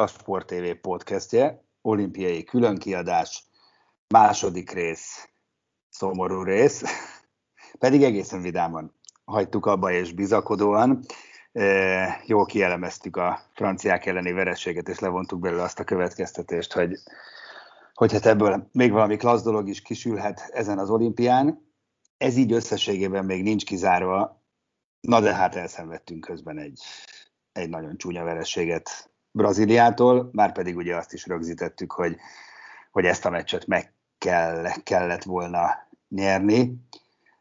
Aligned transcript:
a 0.00 0.06
Sport 0.06 0.46
TV 0.46 0.80
podcastje, 0.80 1.64
olimpiai 1.82 2.44
különkiadás, 2.44 3.44
második 4.08 4.70
rész, 4.70 5.28
szomorú 5.88 6.42
rész, 6.42 6.82
pedig 7.78 8.02
egészen 8.02 8.40
vidáman 8.40 8.94
hagytuk 9.24 9.66
abba 9.66 9.90
és 9.92 10.12
bizakodóan. 10.12 11.04
E, 11.52 12.22
jól 12.26 12.44
kielemeztük 12.44 13.16
a 13.16 13.40
franciák 13.54 14.06
elleni 14.06 14.32
vereséget, 14.32 14.88
és 14.88 14.98
levontuk 14.98 15.40
belőle 15.40 15.62
azt 15.62 15.78
a 15.78 15.84
következtetést, 15.84 16.72
hogy, 16.72 16.98
hogy 17.94 18.12
hát 18.12 18.26
ebből 18.26 18.68
még 18.72 18.92
valami 18.92 19.16
klassz 19.16 19.42
dolog 19.42 19.68
is 19.68 19.82
kisülhet 19.82 20.50
ezen 20.52 20.78
az 20.78 20.90
olimpián. 20.90 21.72
Ez 22.16 22.36
így 22.36 22.52
összességében 22.52 23.24
még 23.24 23.42
nincs 23.42 23.64
kizárva, 23.64 24.42
na 25.00 25.20
de 25.20 25.34
hát 25.34 25.54
elszenvedtünk 25.54 26.20
közben 26.20 26.58
egy, 26.58 26.80
egy 27.52 27.68
nagyon 27.68 27.96
csúnya 27.96 28.24
vereséget 28.24 29.09
Brazíliától, 29.32 30.28
már 30.32 30.52
pedig 30.52 30.76
ugye 30.76 30.96
azt 30.96 31.12
is 31.12 31.26
rögzítettük, 31.26 31.92
hogy, 31.92 32.16
hogy 32.90 33.04
ezt 33.04 33.24
a 33.24 33.30
meccset 33.30 33.66
meg 33.66 33.94
kell, 34.18 34.66
kellett 34.82 35.22
volna 35.22 35.88
nyerni. 36.08 36.74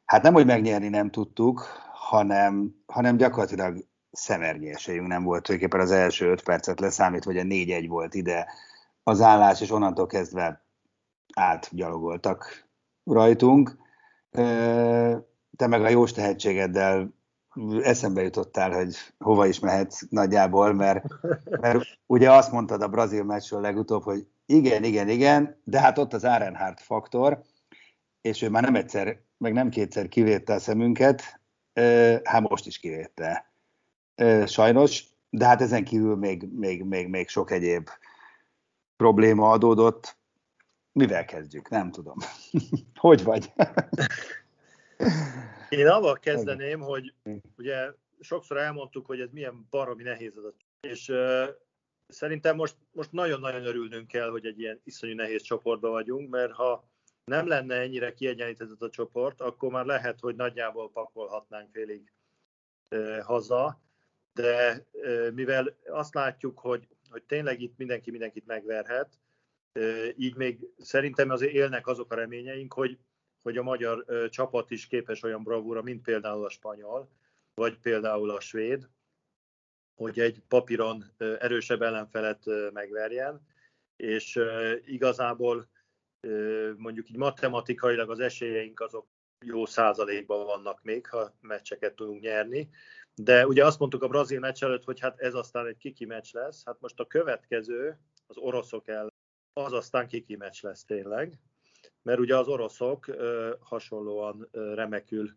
Hát 0.05 0.21
nem, 0.21 0.33
hogy 0.33 0.45
megnyerni 0.45 0.89
nem 0.89 1.11
tudtuk, 1.11 1.59
hanem, 1.93 2.75
hanem 2.85 3.17
gyakorlatilag 3.17 3.87
szemernyi 4.11 4.69
esélyünk 4.69 5.07
nem 5.07 5.23
volt. 5.23 5.43
Tulajdonképpen 5.43 5.85
az 5.85 5.91
első 5.91 6.29
öt 6.29 6.43
percet 6.43 6.79
leszámít, 6.79 7.23
vagy 7.23 7.37
a 7.37 7.43
négy-egy 7.43 7.87
volt 7.87 8.13
ide 8.13 8.47
az 9.03 9.21
állás, 9.21 9.61
és 9.61 9.71
onnantól 9.71 10.07
kezdve 10.07 10.65
átgyalogoltak 11.35 12.69
rajtunk. 13.03 13.77
Te 15.55 15.67
meg 15.67 15.83
a 15.83 15.89
jós 15.89 16.11
tehetségeddel 16.11 17.13
eszembe 17.81 18.21
jutottál, 18.21 18.71
hogy 18.71 18.95
hova 19.17 19.45
is 19.45 19.59
mehetsz 19.59 20.01
nagyjából, 20.09 20.73
mert, 20.73 21.05
mert 21.61 21.99
ugye 22.05 22.31
azt 22.31 22.51
mondtad 22.51 22.81
a 22.81 22.87
brazil 22.87 23.23
meccsről 23.23 23.61
legutóbb, 23.61 24.03
hogy 24.03 24.27
igen, 24.45 24.83
igen, 24.83 25.09
igen, 25.09 25.61
de 25.63 25.79
hát 25.79 25.97
ott 25.97 26.13
az 26.13 26.23
Arenhardt 26.23 26.79
faktor, 26.79 27.41
és 28.21 28.41
ő 28.41 28.49
már 28.49 28.63
nem 28.63 28.75
egyszer, 28.75 29.21
meg 29.37 29.53
nem 29.53 29.69
kétszer 29.69 30.07
kivétte 30.07 30.53
a 30.53 30.59
szemünket, 30.59 31.39
hát 32.23 32.49
most 32.49 32.65
is 32.65 32.79
kivétte. 32.79 33.51
Sajnos, 34.45 35.03
de 35.29 35.45
hát 35.45 35.61
ezen 35.61 35.83
kívül 35.83 36.15
még, 36.15 36.47
még, 36.51 36.83
még, 36.83 37.07
még 37.07 37.27
sok 37.27 37.51
egyéb 37.51 37.89
probléma 38.95 39.49
adódott. 39.49 40.17
Mivel 40.91 41.25
kezdjük? 41.25 41.69
Nem 41.69 41.91
tudom. 41.91 42.17
hogy 42.95 43.23
vagy? 43.23 43.53
Én 45.69 45.87
avval 45.87 46.19
kezdeném, 46.19 46.79
hogy 46.79 47.13
ugye 47.57 47.91
sokszor 48.19 48.57
elmondtuk, 48.57 49.05
hogy 49.05 49.19
ez 49.19 49.29
milyen 49.31 49.67
baromi 49.69 50.03
nehéz 50.03 50.37
az 50.37 50.53
és 50.79 51.09
uh, 51.09 51.47
szerintem 52.07 52.55
most, 52.55 52.75
most 52.91 53.11
nagyon-nagyon 53.11 53.65
örülnünk 53.65 54.07
kell, 54.07 54.29
hogy 54.29 54.45
egy 54.45 54.59
ilyen 54.59 54.81
iszonyú 54.83 55.15
nehéz 55.15 55.41
csoportban 55.41 55.91
vagyunk, 55.91 56.29
mert 56.29 56.51
ha 56.51 56.89
nem 57.23 57.47
lenne 57.47 57.75
ennyire 57.75 58.13
kiegyenlített 58.13 58.81
a 58.81 58.89
csoport, 58.89 59.41
akkor 59.41 59.71
már 59.71 59.85
lehet, 59.85 60.19
hogy 60.19 60.35
nagyjából 60.35 60.91
pakolhatnánk 60.91 61.69
félig 61.71 62.11
uh, 62.95 63.19
haza, 63.19 63.81
de 64.33 64.85
uh, 64.91 65.31
mivel 65.31 65.77
azt 65.85 66.13
látjuk, 66.13 66.59
hogy, 66.59 66.87
hogy 67.09 67.23
tényleg 67.23 67.61
itt 67.61 67.77
mindenki 67.77 68.11
mindenkit 68.11 68.45
megverhet, 68.45 69.19
így 70.15 70.35
még 70.35 70.59
szerintem 70.77 71.29
azért 71.29 71.53
élnek 71.53 71.87
azok 71.87 72.11
a 72.11 72.15
reményeink, 72.15 72.73
hogy 72.73 72.97
hogy 73.41 73.57
a 73.57 73.63
magyar 73.63 74.05
csapat 74.29 74.71
is 74.71 74.87
képes 74.87 75.23
olyan 75.23 75.43
bravúra, 75.43 75.81
mint 75.81 76.01
például 76.01 76.45
a 76.45 76.49
spanyol, 76.49 77.09
vagy 77.53 77.79
például 77.79 78.29
a 78.29 78.39
svéd, 78.39 78.89
hogy 79.95 80.19
egy 80.19 80.41
papíron 80.47 81.05
erősebb 81.17 81.81
ellenfelet 81.81 82.47
ö, 82.47 82.69
megverjen, 82.73 83.47
és 83.95 84.39
igazából 84.85 85.69
ö, 86.27 86.71
mondjuk 86.77 87.09
így 87.09 87.17
matematikailag 87.17 88.09
az 88.09 88.19
esélyeink 88.19 88.79
azok 88.79 89.07
jó 89.45 89.65
százalékban 89.65 90.45
vannak 90.45 90.83
még, 90.83 91.07
ha 91.07 91.35
meccseket 91.41 91.95
tudunk 91.95 92.21
nyerni. 92.21 92.69
De 93.15 93.47
ugye 93.47 93.65
azt 93.65 93.79
mondtuk 93.79 94.03
a 94.03 94.07
brazil 94.07 94.39
meccs 94.39 94.63
előtt, 94.63 94.83
hogy 94.83 94.99
hát 94.99 95.19
ez 95.19 95.33
aztán 95.33 95.67
egy 95.67 95.77
kiki 95.77 96.05
meccs 96.05 96.33
lesz, 96.33 96.65
hát 96.65 96.79
most 96.79 96.99
a 96.99 97.07
következő, 97.07 97.99
az 98.27 98.37
oroszok 98.37 98.87
ellen, 98.87 99.13
az 99.53 99.73
aztán 99.73 100.07
kiki 100.07 100.35
meccs 100.35 100.63
lesz 100.63 100.85
tényleg 100.85 101.39
mert 102.09 102.21
ugye 102.21 102.37
az 102.37 102.47
oroszok 102.47 103.15
hasonlóan 103.59 104.49
remekül 104.51 105.29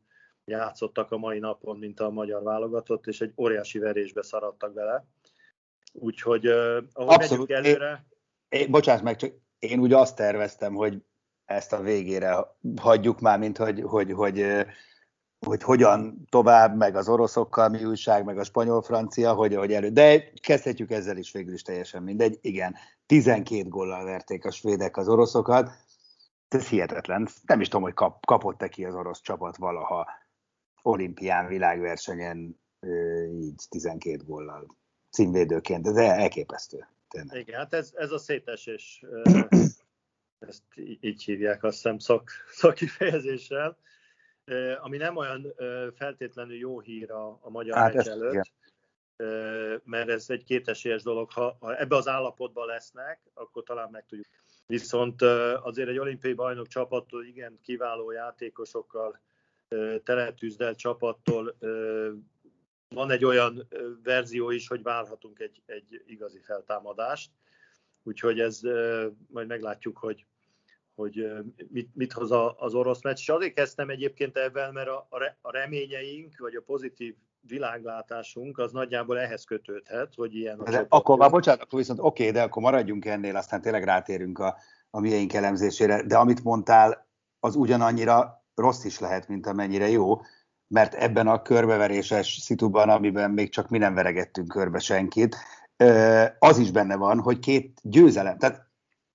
játszottak 0.44 1.10
a 1.10 1.16
mai 1.16 1.38
napon, 1.38 1.78
mint 1.78 2.00
a 2.00 2.10
magyar 2.10 2.43
válogatott, 2.43 3.06
és 3.06 3.21
egy 3.21 3.33
óriási 3.37 3.78
verésbe 3.78 4.22
szaradtak 4.22 4.72
bele. 4.72 5.06
Úgyhogy 5.93 6.47
ahogy 6.47 6.84
Abszolút. 6.93 7.49
megyünk 7.49 7.66
előre... 7.66 8.06
Én, 8.49 8.61
én, 8.61 8.71
bocsáss 8.71 9.00
meg, 9.00 9.16
csak 9.16 9.32
én 9.59 9.81
úgy 9.81 9.93
azt 9.93 10.16
terveztem, 10.16 10.75
hogy 10.75 11.03
ezt 11.44 11.72
a 11.72 11.81
végére 11.81 12.56
hagyjuk 12.81 13.21
már, 13.21 13.38
mint 13.38 13.56
hogy, 13.56 13.81
hogy, 13.81 14.12
hogy, 14.12 14.47
hogy 15.47 15.62
hogyan 15.62 16.27
tovább, 16.28 16.77
meg 16.77 16.97
az 16.97 17.09
oroszokkal 17.09 17.69
mi 17.69 17.84
újság, 17.84 18.25
meg 18.25 18.38
a 18.38 18.44
spanyol-francia, 18.44 19.32
hogy, 19.32 19.55
hogy 19.55 19.72
elő. 19.72 19.88
De 19.88 20.32
kezdhetjük 20.41 20.91
ezzel 20.91 21.16
is 21.16 21.32
végül 21.32 21.55
is 21.55 21.62
teljesen 21.62 22.03
mindegy. 22.03 22.38
Igen, 22.41 22.75
12 23.06 23.69
góllal 23.69 24.05
verték 24.05 24.44
a 24.44 24.50
svédek 24.50 24.97
az 24.97 25.09
oroszokat 25.09 25.71
ez 26.55 26.69
hihetetlen. 26.69 27.29
Nem 27.47 27.61
is 27.61 27.69
tudom, 27.69 27.83
hogy 27.83 27.95
kap, 27.95 28.27
kapott-e 28.27 28.69
ki 28.69 28.85
az 28.85 28.95
orosz 28.95 29.21
csapat 29.21 29.57
valaha 29.57 30.09
olimpián, 30.83 31.47
világversenyen 31.47 32.61
így 33.41 33.63
12 33.69 34.23
góllal 34.25 34.67
címvédőként. 35.11 35.87
Ez 35.87 35.97
elképesztő. 35.97 36.87
Tényleg. 37.09 37.41
Igen, 37.41 37.59
hát 37.59 37.73
ez, 37.73 37.93
ez 37.95 38.11
a 38.11 38.19
szétesés, 38.19 39.05
ezt 40.39 40.62
így 41.01 41.23
hívják 41.23 41.62
azt 41.62 41.75
hiszem 41.75 41.99
szak, 41.99 42.31
szakifejezéssel, 42.53 43.79
ami 44.81 44.97
nem 44.97 45.17
olyan 45.17 45.55
feltétlenül 45.95 46.57
jó 46.57 46.81
hír 46.81 47.11
a, 47.11 47.39
a 47.43 47.51
magyar 47.51 47.77
hát 47.77 47.95
meccs 47.95 48.07
előtt, 48.07 48.33
igen. 49.17 49.83
mert 49.85 50.09
ez 50.09 50.31
egy 50.31 50.45
kétesélyes 50.45 51.03
dolog. 51.03 51.31
Ha, 51.31 51.57
ha 51.61 51.77
ebbe 51.77 51.97
az 51.97 52.09
állapotban 52.09 52.67
lesznek, 52.67 53.21
akkor 53.35 53.62
talán 53.62 53.91
meg 53.91 54.06
tudjuk 54.06 54.26
Viszont 54.67 55.23
azért 55.62 55.88
egy 55.88 55.99
olimpiai 55.99 56.32
bajnok 56.32 56.67
csapattól, 56.67 57.25
igen, 57.25 57.59
kiváló 57.62 58.11
játékosokkal, 58.11 59.20
teletűzdelt 60.05 60.79
csapattól 60.79 61.56
van 62.88 63.11
egy 63.11 63.25
olyan 63.25 63.69
verzió 64.03 64.50
is, 64.50 64.69
hogy 64.69 64.82
várhatunk 64.82 65.38
egy, 65.38 65.62
egy 65.67 66.03
igazi 66.06 66.38
feltámadást. 66.38 67.31
Úgyhogy 68.03 68.41
ez 68.41 68.61
majd 69.26 69.47
meglátjuk, 69.47 69.99
hogy, 69.99 70.26
hogy 70.94 71.32
mit, 71.69 71.94
mit 71.94 72.12
hoz 72.12 72.31
az 72.56 72.75
orosz 72.75 73.03
meccs. 73.03 73.19
És 73.19 73.29
azért 73.29 73.55
kezdtem 73.55 73.91
egyébként 73.91 74.37
ebben, 74.37 74.73
mert 74.73 74.88
a, 74.88 75.06
a 75.41 75.50
reményeink, 75.50 76.38
vagy 76.38 76.55
a 76.55 76.62
pozitív 76.62 77.14
világlátásunk 77.47 78.59
az 78.59 78.73
nagyjából 78.73 79.21
ehhez 79.21 79.44
kötődhet, 79.44 80.15
hogy 80.15 80.35
ilyen 80.35 80.59
a 80.59 80.71
de 80.71 80.87
Akkor 80.89 81.19
már 81.19 81.31
bocsánat, 81.31 81.62
akkor 81.62 81.79
viszont 81.79 81.99
oké, 82.03 82.31
de 82.31 82.43
akkor 82.43 82.62
maradjunk 82.62 83.05
ennél, 83.05 83.37
aztán 83.37 83.61
tényleg 83.61 83.85
rátérünk 83.85 84.39
a, 84.39 84.56
a 84.91 85.00
miénk 85.00 85.33
elemzésére, 85.33 86.03
de 86.03 86.17
amit 86.17 86.44
mondtál, 86.44 87.06
az 87.41 87.56
ugyanannyira 87.56 88.44
rossz 88.55 88.85
is 88.85 88.99
lehet, 88.99 89.29
mint 89.29 89.47
amennyire 89.47 89.89
jó, 89.89 90.21
mert 90.69 90.94
ebben 90.94 91.29
a 91.29 91.43
körbeveréses 91.43 92.39
szituban, 92.41 92.89
amiben 92.89 93.31
még 93.31 93.50
csak 93.50 93.69
mi 93.69 93.79
nem 93.79 93.95
veregettünk 93.95 94.49
körbe 94.49 94.79
senkit, 94.79 95.37
az 96.38 96.59
is 96.59 96.71
benne 96.71 96.97
van, 96.97 97.21
hogy 97.21 97.38
két 97.38 97.79
győzelem, 97.83 98.38
tehát 98.38 98.71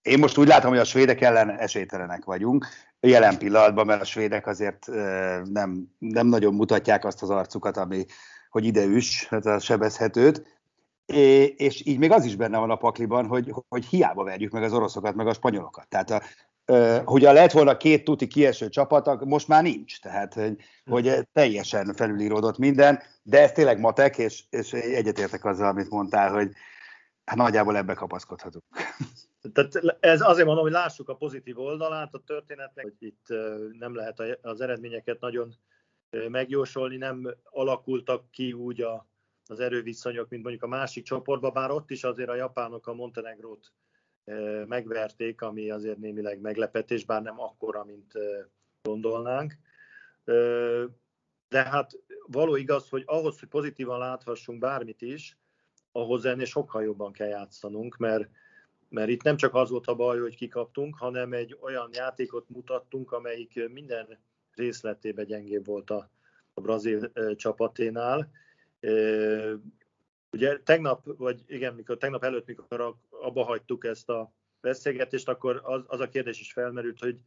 én 0.07 0.19
most 0.19 0.37
úgy 0.37 0.47
látom, 0.47 0.69
hogy 0.69 0.79
a 0.79 0.83
svédek 0.83 1.21
ellen 1.21 1.49
esélytelenek 1.49 2.25
vagyunk, 2.25 2.65
jelen 2.99 3.37
pillanatban, 3.37 3.85
mert 3.85 4.01
a 4.01 4.05
svédek 4.05 4.47
azért 4.47 4.87
nem, 5.43 5.87
nem 5.97 6.27
nagyon 6.27 6.53
mutatják 6.53 7.05
azt 7.05 7.21
az 7.21 7.29
arcukat, 7.29 7.77
ami, 7.77 8.05
hogy 8.49 8.65
ide 8.65 8.83
üss, 8.83 9.25
hát 9.27 9.45
a 9.45 9.59
sebezhetőt, 9.59 10.55
és 11.55 11.85
így 11.85 11.97
még 11.97 12.11
az 12.11 12.25
is 12.25 12.35
benne 12.35 12.57
van 12.57 12.69
a 12.69 12.75
pakliban, 12.75 13.25
hogy, 13.25 13.53
hogy 13.67 13.85
hiába 13.85 14.23
verjük 14.23 14.51
meg 14.51 14.63
az 14.63 14.73
oroszokat, 14.73 15.15
meg 15.15 15.27
a 15.27 15.33
spanyolokat. 15.33 15.87
Tehát 15.87 16.09
a, 16.09 16.21
hogyha 17.05 17.31
lehet 17.31 17.51
volna 17.51 17.77
két 17.77 18.03
tuti 18.03 18.27
kieső 18.27 18.69
csapat, 18.69 19.25
most 19.25 19.47
már 19.47 19.63
nincs. 19.63 19.99
Tehát, 20.01 20.33
hogy, 20.33 20.55
hogy 20.85 21.27
teljesen 21.33 21.93
felülíródott 21.93 22.57
minden, 22.57 23.01
de 23.23 23.41
ez 23.41 23.51
tényleg 23.51 23.79
matek, 23.79 24.17
és, 24.17 24.43
és 24.49 24.73
egyetértek 24.73 25.45
azzal, 25.45 25.67
amit 25.67 25.89
mondtál, 25.89 26.33
hogy 26.33 26.51
hát 27.25 27.37
nagyjából 27.37 27.77
ebbe 27.77 27.93
kapaszkodhatunk. 27.93 28.63
Tehát 29.53 29.97
ez 29.99 30.21
azért 30.21 30.45
mondom, 30.45 30.63
hogy 30.63 30.73
lássuk 30.73 31.09
a 31.09 31.15
pozitív 31.15 31.59
oldalát 31.59 32.13
a 32.13 32.23
történetnek, 32.25 32.83
hogy 32.83 32.95
itt 33.07 33.25
nem 33.79 33.95
lehet 33.95 34.37
az 34.41 34.61
eredményeket 34.61 35.19
nagyon 35.19 35.53
megjósolni, 36.29 36.97
nem 36.97 37.35
alakultak 37.43 38.31
ki 38.31 38.53
úgy 38.53 38.81
a, 38.81 39.07
az 39.47 39.59
erőviszonyok, 39.59 40.29
mint 40.29 40.43
mondjuk 40.43 40.63
a 40.63 40.67
másik 40.67 41.03
csoportban, 41.03 41.53
bár 41.53 41.71
ott 41.71 41.91
is 41.91 42.03
azért 42.03 42.29
a 42.29 42.35
japánok 42.35 42.87
a 42.87 42.93
Montenegrót 42.93 43.71
megverték, 44.67 45.41
ami 45.41 45.69
azért 45.69 45.97
némileg 45.97 46.39
meglepetés, 46.39 47.05
bár 47.05 47.21
nem 47.21 47.39
akkora, 47.39 47.83
mint 47.83 48.13
gondolnánk. 48.81 49.57
De 51.49 51.63
hát 51.63 51.91
való 52.25 52.55
igaz, 52.55 52.89
hogy 52.89 53.03
ahhoz, 53.05 53.39
hogy 53.39 53.49
pozitívan 53.49 53.99
láthassunk 53.99 54.59
bármit 54.59 55.01
is, 55.01 55.37
ahhoz 55.91 56.25
ennél 56.25 56.45
sokkal 56.45 56.83
jobban 56.83 57.11
kell 57.11 57.27
játszanunk, 57.27 57.97
mert, 57.97 58.29
mert 58.89 59.09
itt 59.09 59.23
nem 59.23 59.37
csak 59.37 59.53
az 59.53 59.69
volt 59.69 59.87
a 59.87 59.95
baj, 59.95 60.19
hogy 60.19 60.35
kikaptunk, 60.35 60.95
hanem 60.95 61.33
egy 61.33 61.57
olyan 61.61 61.89
játékot 61.93 62.49
mutattunk, 62.49 63.11
amelyik 63.11 63.69
minden 63.69 64.17
részletében 64.53 65.25
gyengébb 65.25 65.65
volt 65.65 65.89
a, 65.89 66.09
a 66.53 66.61
brazil 66.61 67.11
csapaténál. 67.35 68.31
Ugye 70.31 70.59
tegnap, 70.63 71.17
vagy 71.17 71.43
igen, 71.47 71.73
mikor 71.73 71.97
tegnap 71.97 72.23
előtt, 72.23 72.45
mikor 72.45 72.95
abba 73.09 73.43
hagytuk 73.43 73.85
ezt 73.85 74.09
a 74.09 74.31
beszélgetést, 74.61 75.29
akkor 75.29 75.61
az, 75.63 75.83
az 75.87 75.99
a 75.99 76.09
kérdés 76.09 76.39
is 76.39 76.51
felmerült, 76.51 76.99
hogy 76.99 77.17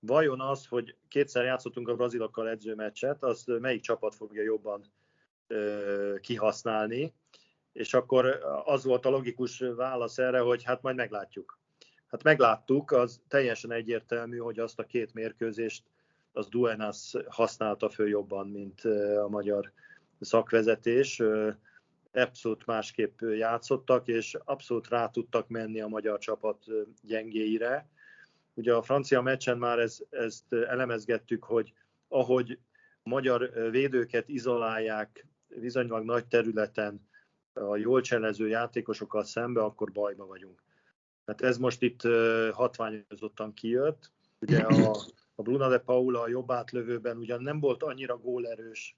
vajon 0.00 0.40
az, 0.40 0.66
hogy 0.66 0.96
kétszer 1.08 1.44
játszottunk 1.44 1.88
a 1.88 1.94
brazilokkal 1.94 2.48
edzőmeccset, 2.48 3.22
az 3.22 3.44
melyik 3.46 3.80
csapat 3.80 4.14
fogja 4.14 4.42
jobban 4.42 4.84
ö, 5.46 6.14
kihasználni, 6.20 7.14
és 7.76 7.94
akkor 7.94 8.38
az 8.64 8.84
volt 8.84 9.06
a 9.06 9.10
logikus 9.10 9.58
válasz 9.58 10.18
erre, 10.18 10.38
hogy 10.38 10.62
hát 10.62 10.82
majd 10.82 10.96
meglátjuk. 10.96 11.58
Hát 12.06 12.22
megláttuk, 12.22 12.90
az 12.90 13.20
teljesen 13.28 13.72
egyértelmű, 13.72 14.38
hogy 14.38 14.58
azt 14.58 14.78
a 14.78 14.86
két 14.86 15.14
mérkőzést 15.14 15.84
az 16.32 16.48
Duenas 16.48 17.12
használta 17.28 17.88
föl 17.88 18.08
jobban, 18.08 18.48
mint 18.48 18.80
a 19.24 19.28
magyar 19.28 19.72
szakvezetés 20.20 21.22
abszolút 22.12 22.66
másképp 22.66 23.20
játszottak, 23.20 24.08
és 24.08 24.36
abszolút 24.44 24.88
rá 24.88 25.08
tudtak 25.08 25.48
menni 25.48 25.80
a 25.80 25.88
magyar 25.88 26.18
csapat 26.18 26.64
gyengéire. 27.02 27.88
Ugye 28.54 28.74
a 28.74 28.82
francia 28.82 29.22
meccsen 29.22 29.58
már 29.58 29.78
ez, 29.78 29.98
ezt 30.10 30.52
elemezgettük, 30.52 31.44
hogy 31.44 31.72
ahogy 32.08 32.58
magyar 33.02 33.70
védőket 33.70 34.28
izolálják 34.28 35.26
bizonylag 35.48 36.04
nagy 36.04 36.26
területen 36.26 37.06
a 37.56 37.76
jól 37.76 38.00
cselező 38.00 38.48
játékosokkal 38.48 39.24
szembe, 39.24 39.62
akkor 39.62 39.92
bajba 39.92 40.26
vagyunk. 40.26 40.62
Tehát 41.24 41.42
ez 41.42 41.58
most 41.58 41.82
itt 41.82 42.00
hatványozottan 42.52 43.52
kijött. 43.52 44.10
Ugye 44.40 44.58
a, 44.58 44.96
a 45.34 45.42
Bruna 45.42 45.68
de 45.68 45.78
Paula 45.78 46.20
a 46.20 46.28
jobb 46.28 46.50
átlövőben 46.50 47.16
ugyan 47.16 47.42
nem 47.42 47.60
volt 47.60 47.82
annyira 47.82 48.18
gólerős, 48.18 48.96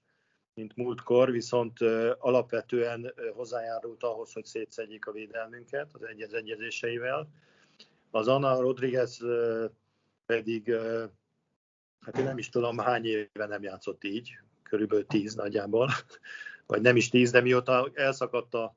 mint 0.53 0.75
múltkor, 0.75 1.31
viszont 1.31 1.81
alapvetően 2.17 3.13
hozzájárult 3.33 4.03
ahhoz, 4.03 4.33
hogy 4.33 4.45
szétszedjék 4.45 5.05
a 5.05 5.11
védelmünket 5.11 5.93
az 5.93 6.03
egyez 6.03 6.33
egyezéseivel. 6.33 7.29
Az 8.11 8.27
Ana 8.27 8.61
Rodriguez 8.61 9.19
pedig, 10.25 10.75
hát 11.99 12.17
én 12.17 12.23
nem 12.23 12.37
is 12.37 12.49
tudom 12.49 12.77
hány 12.77 13.05
éve 13.05 13.45
nem 13.47 13.63
játszott 13.63 14.03
így, 14.03 14.39
körülbelül 14.63 15.05
tíz 15.05 15.35
nagyjából, 15.35 15.89
vagy 16.69 16.81
nem 16.81 16.95
is 16.95 17.09
tíz, 17.09 17.31
de 17.31 17.41
mióta 17.41 17.89
elszakadt 17.93 18.53
a, 18.53 18.75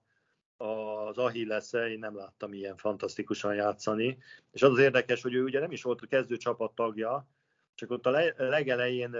az 0.56 1.18
achilles 1.18 1.72
én 1.72 1.98
nem 1.98 2.16
láttam 2.16 2.52
ilyen 2.52 2.76
fantasztikusan 2.76 3.54
játszani. 3.54 4.18
És 4.52 4.62
az 4.62 4.70
az 4.70 4.78
érdekes, 4.78 5.22
hogy 5.22 5.34
ő 5.34 5.42
ugye 5.42 5.60
nem 5.60 5.70
is 5.70 5.82
volt 5.82 6.00
a 6.00 6.06
kezdő 6.06 6.36
csapat 6.36 6.74
tagja, 6.74 7.28
csak 7.74 7.90
ott 7.90 8.06
a 8.06 8.32
legelején 8.36 9.16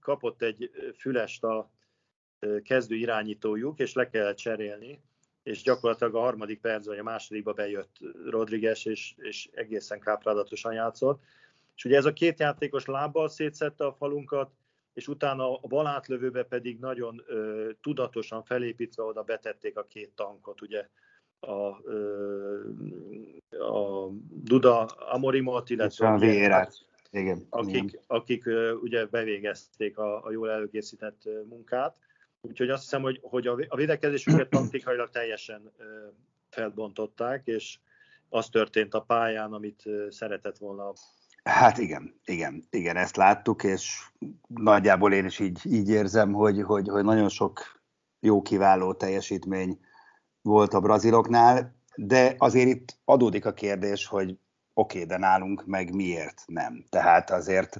kapott 0.00 0.42
egy 0.42 0.70
fülest 0.98 1.44
a 1.44 1.70
kezdő 2.62 2.94
irányítójuk, 2.94 3.78
és 3.78 3.92
le 3.92 4.08
kellett 4.08 4.36
cserélni, 4.36 5.02
és 5.42 5.62
gyakorlatilag 5.62 6.14
a 6.14 6.20
harmadik 6.20 6.60
percben, 6.60 6.96
vagy 6.96 7.06
a 7.06 7.10
másodikba 7.10 7.52
bejött 7.52 7.96
Rodriguez, 8.30 8.86
és, 8.86 9.14
és 9.16 9.48
egészen 9.52 10.00
káprádatosan 10.00 10.72
játszott. 10.72 11.22
És 11.74 11.84
ugye 11.84 11.96
ez 11.96 12.04
a 12.04 12.12
két 12.12 12.38
játékos 12.38 12.84
lábbal 12.84 13.28
szétszette 13.28 13.84
a 13.86 13.92
falunkat, 13.92 14.50
és 14.96 15.08
utána 15.08 15.54
a 15.54 15.66
bal 15.66 15.86
átlövőbe 15.86 16.42
pedig 16.42 16.78
nagyon 16.78 17.22
ö, 17.26 17.70
tudatosan 17.80 18.42
felépítve 18.42 19.02
oda 19.02 19.22
betették 19.22 19.76
a 19.76 19.86
két 19.86 20.10
tankot, 20.14 20.60
ugye 20.60 20.88
a, 21.40 21.82
ö, 21.84 22.60
a 23.50 24.08
Duda 24.30 24.84
Amorimot, 24.84 25.70
illetve 25.70 26.06
a. 26.08 26.18
Igen, 27.10 27.46
akik, 27.50 28.00
akik 28.06 28.46
ö, 28.46 28.72
ugye 28.72 29.06
bevégezték 29.06 29.98
a, 29.98 30.24
a 30.24 30.30
jól 30.30 30.50
előkészített 30.50 31.22
munkát. 31.48 31.96
Úgyhogy 32.40 32.70
azt 32.70 32.82
hiszem, 32.82 33.02
hogy, 33.02 33.18
hogy 33.22 33.46
a 33.46 33.76
védekezésüket 33.76 34.48
taktikailag 34.48 35.10
teljesen 35.10 35.72
felbontották, 36.50 37.46
és 37.46 37.78
az 38.28 38.48
történt 38.48 38.94
a 38.94 39.00
pályán, 39.00 39.52
amit 39.52 39.82
szeretett 40.08 40.58
volna. 40.58 40.92
Hát 41.46 41.78
igen, 41.78 42.20
igen, 42.24 42.66
igen, 42.70 42.96
ezt 42.96 43.16
láttuk, 43.16 43.64
és 43.64 44.10
nagyjából 44.46 45.12
én 45.12 45.24
is 45.24 45.38
így, 45.38 45.60
így 45.64 45.88
érzem, 45.88 46.32
hogy, 46.32 46.62
hogy, 46.62 46.88
hogy 46.88 47.04
nagyon 47.04 47.28
sok 47.28 47.80
jó, 48.20 48.42
kiváló 48.42 48.92
teljesítmény 48.92 49.80
volt 50.42 50.74
a 50.74 50.80
braziloknál, 50.80 51.74
de 51.94 52.34
azért 52.38 52.68
itt 52.68 52.98
adódik 53.04 53.46
a 53.46 53.52
kérdés, 53.52 54.06
hogy 54.06 54.38
oké, 54.74 55.02
okay, 55.02 55.04
de 55.08 55.18
nálunk 55.18 55.66
meg 55.66 55.94
miért 55.94 56.42
nem. 56.46 56.84
Tehát 56.88 57.30
azért 57.30 57.78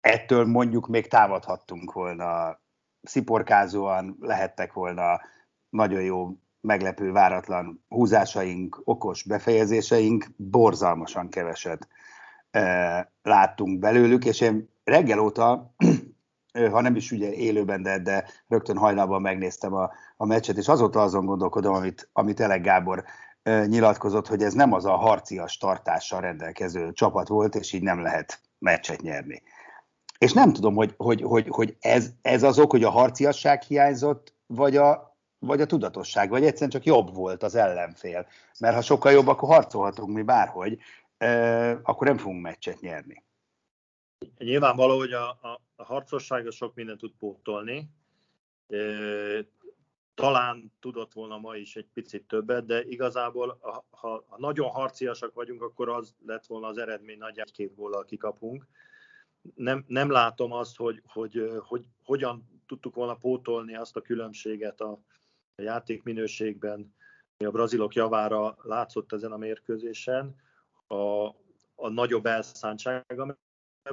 ettől 0.00 0.44
mondjuk 0.46 0.88
még 0.88 1.06
támadhattunk 1.06 1.92
volna 1.92 2.60
sziporkázóan 3.02 4.16
lehettek 4.20 4.72
volna 4.72 5.20
nagyon 5.68 6.02
jó, 6.02 6.32
meglepő, 6.60 7.12
váratlan 7.12 7.84
húzásaink, 7.88 8.80
okos 8.84 9.22
befejezéseink, 9.22 10.26
borzalmasan 10.36 11.28
keveset 11.28 11.88
e, 12.50 13.12
láttunk 13.22 13.78
belőlük, 13.78 14.24
és 14.24 14.40
én 14.40 14.68
reggel 14.84 15.18
óta, 15.18 15.74
ha 16.70 16.80
nem 16.80 16.96
is 16.96 17.12
ugye 17.12 17.32
élőben, 17.32 17.82
de, 17.82 17.98
de 17.98 18.24
rögtön 18.48 18.76
hajnalban 18.76 19.20
megnéztem 19.20 19.74
a, 19.74 19.90
a 20.16 20.26
meccset, 20.26 20.56
és 20.56 20.68
azóta 20.68 21.02
azon 21.02 21.26
gondolkodom, 21.26 21.74
amit, 21.74 22.08
amit 22.12 22.40
Elek 22.40 22.62
Gábor 22.62 23.04
e, 23.42 23.66
nyilatkozott, 23.66 24.26
hogy 24.26 24.42
ez 24.42 24.52
nem 24.52 24.72
az 24.72 24.84
a 24.84 24.96
harcias 24.96 25.56
tartással 25.56 26.20
rendelkező 26.20 26.92
csapat 26.92 27.28
volt, 27.28 27.54
és 27.54 27.72
így 27.72 27.82
nem 27.82 28.02
lehet 28.02 28.40
meccset 28.58 29.00
nyerni. 29.00 29.42
És 30.18 30.32
nem 30.32 30.52
tudom, 30.52 30.74
hogy, 30.74 30.94
hogy, 30.96 31.22
hogy, 31.22 31.46
hogy 31.48 31.76
ez, 31.80 32.10
ez 32.22 32.42
az 32.42 32.58
ok, 32.58 32.70
hogy 32.70 32.84
a 32.84 32.90
harciasság 32.90 33.62
hiányzott, 33.62 34.34
vagy 34.46 34.76
a, 34.76 35.07
vagy 35.38 35.60
a 35.60 35.66
tudatosság, 35.66 36.30
vagy 36.30 36.44
egyszerűen 36.44 36.70
csak 36.70 36.84
jobb 36.84 37.14
volt 37.14 37.42
az 37.42 37.54
ellenfél. 37.54 38.26
Mert 38.60 38.74
ha 38.74 38.80
sokkal 38.80 39.12
jobb, 39.12 39.26
akkor 39.26 39.48
harcolhatunk 39.48 40.14
mi 40.14 40.22
bárhogy, 40.22 40.78
akkor 41.82 42.06
nem 42.06 42.18
fogunk 42.18 42.42
meccset 42.42 42.80
nyerni. 42.80 43.24
Nyilvánvaló, 44.38 44.96
hogy 44.98 45.12
a, 45.12 45.28
a, 45.28 45.60
a 45.76 45.84
harcosság 45.84 46.50
sok 46.50 46.74
mindent 46.74 46.98
tud 46.98 47.12
pótolni. 47.18 47.90
Talán 50.14 50.72
tudott 50.80 51.12
volna 51.12 51.38
ma 51.38 51.56
is 51.56 51.76
egy 51.76 51.88
picit 51.92 52.24
többet, 52.24 52.66
de 52.66 52.82
igazából, 52.84 53.58
ha, 53.60 53.84
ha 53.90 54.24
nagyon 54.36 54.68
harciasak 54.68 55.34
vagyunk, 55.34 55.62
akkor 55.62 55.88
az 55.88 56.14
lett 56.26 56.46
volna 56.46 56.66
az 56.66 56.78
eredmény 56.78 57.18
nagyjából 57.18 57.52
két 57.52 57.74
góllal 57.74 58.04
kikapunk 58.04 58.66
nem, 59.54 59.84
nem 59.86 60.10
látom 60.10 60.52
azt, 60.52 60.76
hogy, 60.76 61.02
hogy, 61.06 61.50
hogy 61.62 61.86
hogyan 62.04 62.62
tudtuk 62.66 62.94
volna 62.94 63.14
pótolni 63.14 63.74
azt 63.76 63.96
a 63.96 64.00
különbséget 64.00 64.80
a, 64.80 64.98
a 65.58 65.62
játékminőségben, 65.62 66.94
ami 67.36 67.48
a 67.48 67.50
brazilok 67.50 67.94
javára 67.94 68.56
látszott 68.62 69.12
ezen 69.12 69.32
a 69.32 69.36
mérkőzésen, 69.36 70.34
a, 70.86 71.26
a 71.74 71.88
nagyobb 71.88 72.26
elszántsága, 72.26 73.38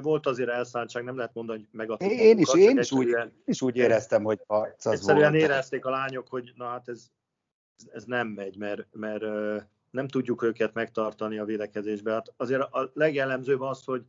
volt 0.02 0.26
azért 0.26 0.48
elszántság, 0.48 1.04
nem 1.04 1.16
lehet 1.16 1.34
mondani, 1.34 1.58
hogy 1.58 1.68
megadtuk. 1.72 2.10
Én 2.10 2.38
is, 2.38 2.54
én 2.54 2.78
is, 2.78 2.92
úgy, 2.92 3.16
is 3.44 3.62
úgy 3.62 3.76
éreztem, 3.76 4.22
hogy 4.22 4.40
az 4.46 4.86
Egyszerűen 4.86 5.30
volt. 5.30 5.42
érezték 5.42 5.84
a 5.84 5.90
lányok, 5.90 6.28
hogy 6.28 6.52
na 6.54 6.66
hát 6.68 6.88
ez 6.88 7.10
ez 7.92 8.04
nem 8.04 8.28
megy, 8.28 8.56
mert, 8.56 8.86
mert 8.92 9.22
nem 9.90 10.08
tudjuk 10.08 10.42
őket 10.42 10.74
megtartani 10.74 11.38
a 11.38 11.44
védekezésbe. 11.44 12.12
Hát 12.12 12.32
azért 12.36 12.60
a 12.60 12.90
legjellemzőbb 12.94 13.60
az, 13.60 13.84
hogy 13.84 14.04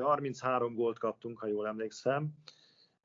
33 0.00 0.74
gólt 0.74 0.98
kaptunk, 0.98 1.38
ha 1.38 1.46
jól 1.46 1.66
emlékszem, 1.66 2.28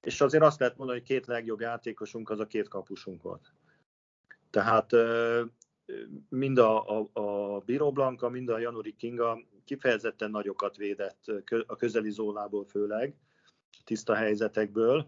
és 0.01 0.21
azért 0.21 0.43
azt 0.43 0.59
lehet 0.59 0.77
mondani, 0.77 0.99
hogy 0.99 1.07
két 1.07 1.25
legjobb 1.25 1.59
játékosunk 1.59 2.29
az 2.29 2.39
a 2.39 2.47
két 2.47 2.67
kapusunk 2.67 3.21
volt. 3.21 3.53
Tehát 4.49 4.91
mind 6.29 6.57
a, 6.57 6.99
a, 6.99 7.09
a 7.13 7.59
Biro 7.59 7.91
Blanca, 7.91 8.29
mind 8.29 8.49
a 8.49 8.59
Januri 8.59 8.95
Kinga 8.95 9.39
kifejezetten 9.65 10.31
nagyokat 10.31 10.75
védett 10.75 11.25
a 11.67 11.75
közeli 11.75 12.09
zónából 12.09 12.65
főleg, 12.65 13.15
tiszta 13.83 14.13
helyzetekből. 14.15 15.07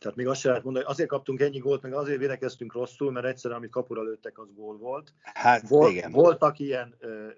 Tehát 0.00 0.16
még 0.16 0.26
azt 0.26 0.40
sem 0.40 0.50
lehet 0.50 0.64
mondani, 0.64 0.84
hogy 0.84 0.94
azért 0.94 1.10
kaptunk 1.10 1.40
ennyi 1.40 1.58
gólt, 1.58 1.82
meg 1.82 1.92
azért 1.92 2.18
védekeztünk 2.18 2.72
rosszul, 2.72 3.12
mert 3.12 3.26
egyszerűen, 3.26 3.58
amit 3.58 3.70
kapura 3.70 4.02
lőttek, 4.02 4.38
az 4.38 4.52
gól 4.54 4.76
volt. 4.76 5.12
Hát 5.20 5.68
Vol, 5.68 5.90
igen. 5.90 6.12
Voltak 6.12 6.58
ilyen 6.58 6.94
ö, 6.98 7.28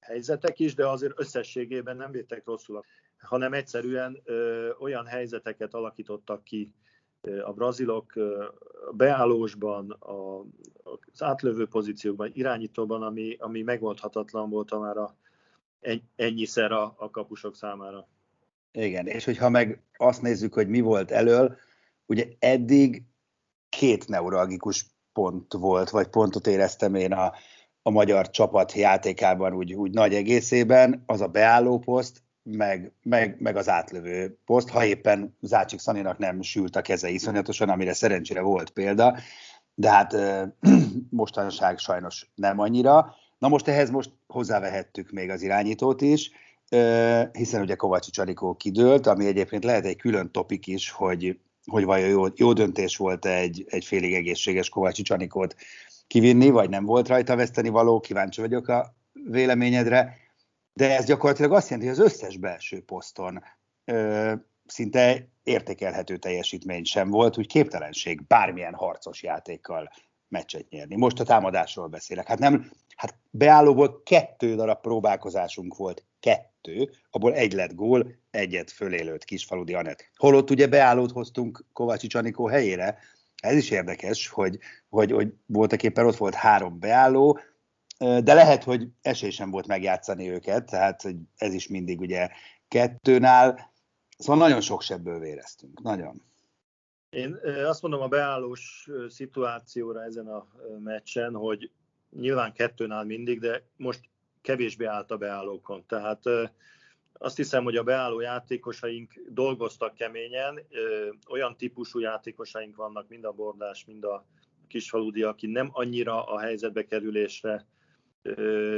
helyzetek 0.00 0.58
is, 0.58 0.74
de 0.74 0.88
azért 0.88 1.20
összességében 1.20 1.96
nem 1.96 2.10
védtek 2.10 2.44
rosszul, 2.44 2.84
hanem 3.18 3.52
egyszerűen 3.52 4.20
ö, 4.24 4.70
olyan 4.78 5.06
helyzeteket 5.06 5.74
alakítottak 5.74 6.44
ki 6.44 6.74
a 7.44 7.52
brazilok 7.52 8.12
beállósban, 8.92 9.90
a, 9.90 10.40
az 11.12 11.22
átlövő 11.22 11.66
pozíciókban, 11.66 12.30
irányítóban, 12.32 13.02
ami, 13.02 13.36
ami 13.38 13.62
megoldhatatlan 13.62 14.50
volt 14.50 14.78
már 14.78 14.96
a, 14.96 15.16
ennyiszer 16.16 16.72
a, 16.72 16.94
a 16.98 17.10
kapusok 17.10 17.56
számára. 17.56 18.08
Igen, 18.72 19.06
és 19.06 19.24
hogyha 19.24 19.48
meg 19.48 19.82
azt 19.96 20.22
nézzük, 20.22 20.54
hogy 20.54 20.68
mi 20.68 20.80
volt 20.80 21.10
elől, 21.10 21.56
ugye 22.06 22.26
eddig 22.38 23.02
két 23.68 24.08
neuralgikus 24.08 24.86
pont 25.12 25.52
volt, 25.52 25.90
vagy 25.90 26.08
pontot 26.08 26.46
éreztem 26.46 26.94
én 26.94 27.12
a, 27.12 27.32
a 27.82 27.90
magyar 27.90 28.30
csapat 28.30 28.72
játékában 28.72 29.54
úgy, 29.54 29.74
úgy 29.74 29.90
nagy 29.90 30.14
egészében, 30.14 31.02
az 31.06 31.20
a 31.20 31.26
beálló 31.26 31.78
poszt, 31.78 32.22
meg, 32.50 32.92
meg, 33.02 33.36
meg 33.38 33.56
az 33.56 33.68
átlövő 33.68 34.38
poszt, 34.44 34.68
ha 34.68 34.84
éppen 34.84 35.36
Zácsik 35.40 35.78
Szaninak 35.78 36.18
nem 36.18 36.42
sült 36.42 36.76
a 36.76 36.80
keze 36.80 37.08
iszonyatosan, 37.08 37.68
amire 37.68 37.92
szerencsére 37.92 38.40
volt 38.40 38.70
példa, 38.70 39.16
de 39.74 39.90
hát 39.90 40.16
mostanság 41.10 41.78
sajnos 41.78 42.30
nem 42.34 42.58
annyira. 42.58 43.14
Na 43.38 43.48
most 43.48 43.68
ehhez 43.68 43.90
most 43.90 44.10
hozzávehettük 44.26 45.10
még 45.10 45.30
az 45.30 45.42
irányítót 45.42 46.00
is, 46.00 46.30
hiszen 47.32 47.60
ugye 47.60 47.74
Kovacsi 47.74 48.10
Csalikó 48.10 48.54
kidőlt, 48.54 49.06
ami 49.06 49.26
egyébként 49.26 49.64
lehet 49.64 49.84
egy 49.84 49.96
külön 49.96 50.30
topik 50.30 50.66
is, 50.66 50.90
hogy, 50.90 51.38
hogy 51.64 51.84
vajon 51.84 52.08
jó, 52.08 52.24
jó 52.34 52.52
döntés 52.52 52.96
volt 52.96 53.26
egy, 53.26 53.64
egy 53.68 53.84
félig 53.84 54.14
egészséges 54.14 54.68
Kovácsi 54.68 55.02
Csanikót 55.02 55.56
kivinni, 56.06 56.50
vagy 56.50 56.68
nem 56.68 56.84
volt 56.84 57.08
rajta 57.08 57.36
veszteni 57.36 57.68
való, 57.68 58.00
kíváncsi 58.00 58.40
vagyok 58.40 58.68
a 58.68 58.94
véleményedre, 59.12 60.25
de 60.76 60.96
ez 60.96 61.04
gyakorlatilag 61.04 61.52
azt 61.52 61.68
jelenti, 61.68 61.90
hogy 61.90 61.98
az 61.98 62.12
összes 62.12 62.36
belső 62.36 62.82
poszton 62.82 63.42
ö, 63.84 64.32
szinte 64.66 65.28
értékelhető 65.42 66.16
teljesítmény 66.16 66.84
sem 66.84 67.10
volt, 67.10 67.38
úgy 67.38 67.46
képtelenség 67.46 68.26
bármilyen 68.26 68.74
harcos 68.74 69.22
játékkal 69.22 69.90
meccset 70.28 70.68
nyerni. 70.68 70.96
Most 70.96 71.20
a 71.20 71.24
támadásról 71.24 71.86
beszélek. 71.86 72.26
Hát 72.26 72.38
nem, 72.38 72.70
hát 72.96 73.18
beállóból 73.30 74.02
kettő 74.02 74.54
darab 74.54 74.80
próbálkozásunk 74.80 75.76
volt, 75.76 76.04
kettő, 76.20 76.90
abból 77.10 77.34
egy 77.34 77.52
lett 77.52 77.74
gól, 77.74 78.14
egyet 78.30 78.70
fölélőtt 78.70 79.24
Kisfaludi 79.24 79.74
Anett. 79.74 80.10
Holott 80.16 80.50
ugye 80.50 80.66
beállót 80.66 81.12
hoztunk 81.12 81.64
Kovácsi 81.72 82.06
Csanikó 82.06 82.46
helyére, 82.46 82.98
ez 83.36 83.56
is 83.56 83.70
érdekes, 83.70 84.28
hogy, 84.28 84.58
hogy, 84.88 85.12
hogy 85.12 85.34
voltak 85.46 85.82
éppen 85.82 86.06
ott 86.06 86.16
volt 86.16 86.34
három 86.34 86.78
beálló, 86.78 87.38
de 87.98 88.34
lehet, 88.34 88.64
hogy 88.64 88.88
esély 89.02 89.30
sem 89.30 89.50
volt 89.50 89.66
megjátszani 89.66 90.30
őket, 90.30 90.66
tehát 90.66 91.02
hogy 91.02 91.16
ez 91.36 91.54
is 91.54 91.68
mindig 91.68 92.00
ugye 92.00 92.28
kettőnál, 92.68 93.72
szóval 94.18 94.46
nagyon 94.46 94.60
sok 94.60 94.82
sebből 94.82 95.18
véreztünk, 95.18 95.82
nagyon. 95.82 96.22
Én 97.10 97.38
azt 97.66 97.82
mondom 97.82 98.00
a 98.00 98.08
beállós 98.08 98.88
szituációra 99.08 100.02
ezen 100.02 100.26
a 100.26 100.46
meccsen, 100.84 101.34
hogy 101.34 101.70
nyilván 102.10 102.52
kettőnál 102.52 103.04
mindig, 103.04 103.40
de 103.40 103.62
most 103.76 104.00
kevésbé 104.42 104.84
állt 104.84 105.10
a 105.10 105.16
beállókon. 105.16 105.84
Tehát 105.86 106.22
azt 107.12 107.36
hiszem, 107.36 107.64
hogy 107.64 107.76
a 107.76 107.82
beálló 107.82 108.20
játékosaink 108.20 109.20
dolgoztak 109.28 109.94
keményen, 109.94 110.60
olyan 111.28 111.56
típusú 111.56 111.98
játékosaink 111.98 112.76
vannak, 112.76 113.08
mind 113.08 113.24
a 113.24 113.32
Bordás, 113.32 113.84
mind 113.84 114.04
a 114.04 114.26
Kisfaludi, 114.68 115.22
aki 115.22 115.46
nem 115.46 115.68
annyira 115.72 116.24
a 116.24 116.38
helyzetbe 116.38 116.84
kerülésre 116.84 117.66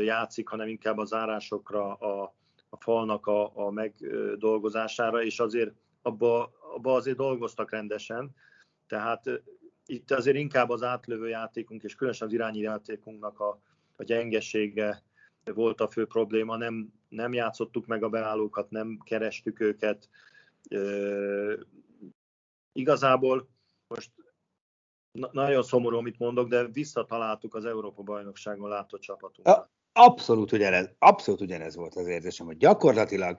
játszik, 0.02 0.48
hanem 0.48 0.68
inkább 0.68 0.98
a 0.98 1.04
zárásokra, 1.04 1.94
a, 1.94 2.34
a 2.68 2.76
falnak 2.76 3.26
a, 3.26 3.66
a 3.66 3.70
megdolgozására, 3.70 5.22
és 5.22 5.40
azért 5.40 5.72
abba, 6.02 6.52
abba 6.74 6.94
azért 6.94 7.16
dolgoztak 7.16 7.70
rendesen. 7.70 8.34
Tehát 8.86 9.42
itt 9.86 10.10
azért 10.10 10.36
inkább 10.36 10.70
az 10.70 10.82
átlövő 10.82 11.28
játékunk, 11.28 11.82
és 11.82 11.94
különösen 11.94 12.26
az 12.26 12.32
irányi 12.32 12.58
játékunknak 12.58 13.40
a, 13.40 13.60
a 13.96 14.02
gyengesége 14.02 15.02
volt 15.54 15.80
a 15.80 15.88
fő 15.88 16.06
probléma, 16.06 16.56
nem, 16.56 16.92
nem 17.08 17.32
játszottuk 17.32 17.86
meg 17.86 18.02
a 18.02 18.08
beállókat, 18.08 18.70
nem 18.70 18.98
kerestük 19.04 19.60
őket. 19.60 20.08
E, 20.68 20.78
igazából 22.72 23.48
most 23.86 24.10
na, 25.18 25.28
nagyon 25.32 25.62
szomorú, 25.62 25.96
amit 25.96 26.18
mondok, 26.18 26.48
de 26.48 26.66
visszataláltuk 26.66 27.54
az 27.54 27.64
Európa-bajnokságon 27.64 28.68
látott 28.68 29.00
csapatunkat. 29.00 29.68
Abszolút 29.92 30.52
ugyanez, 30.52 30.90
abszolút 30.98 31.40
ugyanez 31.40 31.76
volt 31.76 31.94
az 31.94 32.06
érzésem, 32.06 32.46
hogy 32.46 32.56
gyakorlatilag 32.56 33.38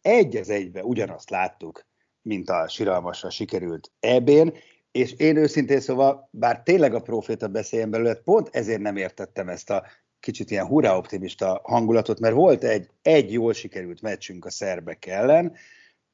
egy 0.00 0.36
az 0.36 0.50
egybe 0.50 0.84
ugyanazt 0.84 1.30
láttuk, 1.30 1.86
mint 2.22 2.48
a 2.48 2.68
siralmasra 2.68 3.30
sikerült 3.30 3.92
ebén, 4.00 4.52
és 4.90 5.12
én 5.12 5.36
őszintén 5.36 5.80
szóval, 5.80 6.28
bár 6.30 6.62
tényleg 6.62 6.94
a 6.94 7.00
proféta 7.00 7.48
beszéljen 7.48 7.90
belőle, 7.90 8.14
pont 8.14 8.48
ezért 8.52 8.80
nem 8.80 8.96
értettem 8.96 9.48
ezt 9.48 9.70
a 9.70 9.86
kicsit 10.20 10.50
ilyen 10.50 10.66
hurrá 10.66 10.96
optimista 10.96 11.60
hangulatot, 11.64 12.20
mert 12.20 12.34
volt 12.34 12.64
egy, 12.64 12.88
egy 13.02 13.32
jól 13.32 13.52
sikerült 13.52 14.02
meccsünk 14.02 14.44
a 14.44 14.50
szerbek 14.50 15.06
ellen, 15.06 15.56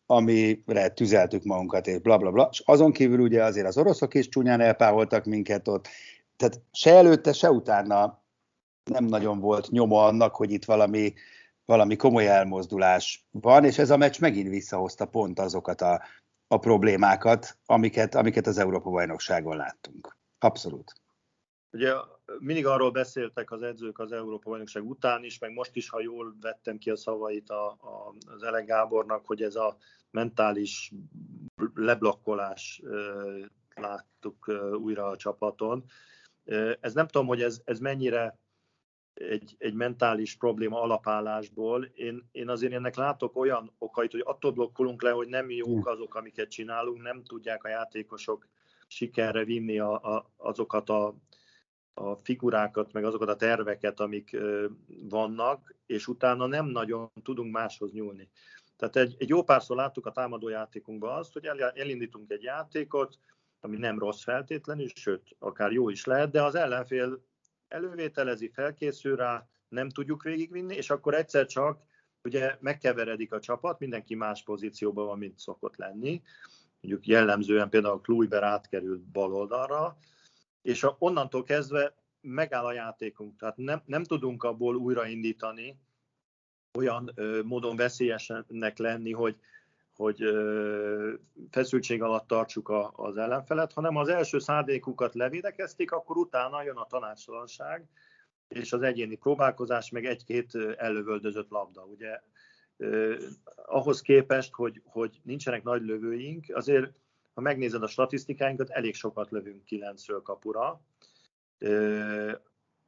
amire 0.06 0.88
tüzeltük 0.88 1.44
magunkat, 1.44 1.86
és 1.86 1.98
bla 1.98 2.18
bla 2.18 2.30
bla, 2.30 2.48
és 2.50 2.62
azon 2.64 2.92
kívül 2.92 3.20
ugye 3.20 3.44
azért 3.44 3.66
az 3.66 3.78
oroszok 3.78 4.14
is 4.14 4.28
csúnyán 4.28 4.60
elpáholtak 4.60 5.24
minket 5.24 5.68
ott, 5.68 5.88
tehát 6.36 6.60
se 6.72 6.94
előtte, 6.94 7.32
se 7.32 7.50
utána 7.50 8.22
nem 8.90 9.04
nagyon 9.04 9.40
volt 9.40 9.70
nyoma 9.70 10.04
annak, 10.04 10.34
hogy 10.34 10.50
itt 10.50 10.64
valami, 10.64 11.14
valami 11.64 11.96
komoly 11.96 12.28
elmozdulás 12.28 13.26
van, 13.30 13.64
és 13.64 13.78
ez 13.78 13.90
a 13.90 13.96
meccs 13.96 14.20
megint 14.20 14.48
visszahozta 14.48 15.06
pont 15.06 15.38
azokat 15.38 15.80
a, 15.80 16.02
a 16.48 16.58
problémákat, 16.58 17.58
amiket, 17.66 18.14
amiket 18.14 18.46
az 18.46 18.58
Európa-bajnokságon 18.58 19.56
láttunk. 19.56 20.16
Abszolút. 20.38 20.92
Ugye 21.72 21.92
mindig 22.38 22.66
arról 22.66 22.90
beszéltek 22.90 23.50
az 23.50 23.62
edzők 23.62 23.98
az 23.98 24.12
Európa-bajnokság 24.12 24.88
után 24.88 25.24
is, 25.24 25.38
meg 25.38 25.52
most 25.52 25.76
is, 25.76 25.88
ha 25.88 26.00
jól 26.00 26.36
vettem 26.40 26.78
ki 26.78 26.90
a 26.90 26.96
szavait 26.96 27.50
a, 27.50 27.66
a, 27.66 28.14
az 28.26 28.42
Ele 28.42 28.62
Gábornak, 28.62 29.26
hogy 29.26 29.42
ez 29.42 29.54
a 29.54 29.76
mentális 30.10 30.92
leblokkolás 31.74 32.82
láttuk 33.74 34.46
újra 34.80 35.06
a 35.06 35.16
csapaton. 35.16 35.84
Ez 36.80 36.94
nem 36.94 37.06
tudom, 37.06 37.26
hogy 37.26 37.42
ez, 37.42 37.60
ez 37.64 37.78
mennyire 37.78 38.38
egy, 39.14 39.54
egy 39.58 39.74
mentális 39.74 40.36
probléma 40.36 40.80
alapállásból. 40.80 41.84
Én, 41.84 42.28
én 42.32 42.48
azért 42.48 42.72
ennek 42.72 42.96
látok 42.96 43.36
olyan 43.36 43.72
okait, 43.78 44.10
hogy 44.10 44.22
attól 44.24 44.50
blokkolunk 44.50 45.02
le, 45.02 45.10
hogy 45.10 45.28
nem 45.28 45.50
jók 45.50 45.84
hm. 45.84 45.88
azok, 45.88 46.14
amiket 46.14 46.50
csinálunk, 46.50 47.02
nem 47.02 47.24
tudják 47.24 47.64
a 47.64 47.68
játékosok 47.68 48.46
sikerre 48.86 49.44
vinni 49.44 49.78
a, 49.78 49.92
a, 49.92 50.30
azokat 50.36 50.90
a, 50.90 51.14
a 51.98 52.16
figurákat, 52.16 52.92
meg 52.92 53.04
azokat 53.04 53.28
a 53.28 53.36
terveket, 53.36 54.00
amik 54.00 54.36
vannak, 55.08 55.74
és 55.86 56.06
utána 56.06 56.46
nem 56.46 56.66
nagyon 56.66 57.10
tudunk 57.22 57.52
máshoz 57.52 57.92
nyúlni. 57.92 58.28
Tehát 58.76 58.96
egy, 58.96 59.14
egy 59.18 59.28
jó 59.28 59.42
párszor 59.42 59.76
láttuk 59.76 60.06
a 60.06 60.12
támadó 60.12 60.48
játékunkban 60.48 61.18
azt, 61.18 61.32
hogy 61.32 61.44
el, 61.44 61.70
elindítunk 61.70 62.30
egy 62.30 62.42
játékot, 62.42 63.18
ami 63.60 63.76
nem 63.76 63.98
rossz 63.98 64.22
feltétlenül, 64.22 64.88
sőt, 64.94 65.36
akár 65.38 65.72
jó 65.72 65.88
is 65.88 66.04
lehet, 66.04 66.30
de 66.30 66.42
az 66.42 66.54
ellenfél 66.54 67.22
elővételezi, 67.68 68.48
felkészül 68.48 69.16
rá, 69.16 69.46
nem 69.68 69.88
tudjuk 69.88 70.22
végigvinni, 70.22 70.74
és 70.74 70.90
akkor 70.90 71.14
egyszer 71.14 71.46
csak 71.46 71.82
ugye 72.24 72.56
megkeveredik 72.60 73.32
a 73.32 73.40
csapat, 73.40 73.78
mindenki 73.78 74.14
más 74.14 74.42
pozícióban 74.42 75.06
van, 75.06 75.18
mint 75.18 75.38
szokott 75.38 75.76
lenni. 75.76 76.22
Mondjuk 76.80 77.06
jellemzően 77.06 77.68
például 77.68 78.00
Kluiber 78.00 78.42
átkerült 78.42 79.00
bal 79.00 79.34
oldalra, 79.34 79.96
és 80.66 80.82
a, 80.82 80.96
onnantól 80.98 81.42
kezdve 81.42 81.94
megáll 82.20 82.64
a 82.64 82.72
játékunk, 82.72 83.36
tehát 83.36 83.56
nem, 83.56 83.82
nem 83.84 84.04
tudunk 84.04 84.42
abból 84.42 84.76
újraindítani, 84.76 85.78
olyan 86.78 87.10
ö, 87.14 87.42
módon 87.42 87.76
veszélyesenek 87.76 88.78
lenni, 88.78 89.12
hogy, 89.12 89.36
hogy 89.92 90.22
feszültség 91.50 92.02
alatt 92.02 92.26
tartsuk 92.26 92.68
a, 92.68 92.92
az 92.96 93.16
ellenfelet, 93.16 93.72
hanem 93.72 93.96
az 93.96 94.08
első 94.08 94.38
szándékukat 94.38 95.14
levédekezték, 95.14 95.92
akkor 95.92 96.16
utána 96.16 96.62
jön 96.62 96.76
a 96.76 96.86
tanácstalanság, 96.86 97.88
és 98.48 98.72
az 98.72 98.82
egyéni 98.82 99.16
próbálkozás, 99.16 99.90
meg 99.90 100.04
egy-két 100.04 100.54
ellövöldözött 100.76 101.50
labda. 101.50 101.84
Ugye 101.84 102.20
eh, 102.76 103.16
ahhoz 103.66 104.00
képest, 104.00 104.54
hogy, 104.54 104.82
hogy 104.84 105.20
nincsenek 105.22 105.62
nagy 105.62 105.82
lövőink, 105.82 106.44
azért 106.52 106.92
ha 107.36 107.42
megnézed 107.42 107.82
a 107.82 107.86
statisztikáinkat, 107.86 108.70
elég 108.70 108.94
sokat 108.94 109.30
lövünk 109.30 109.64
kilencről 109.64 110.22
kapura. 110.22 110.80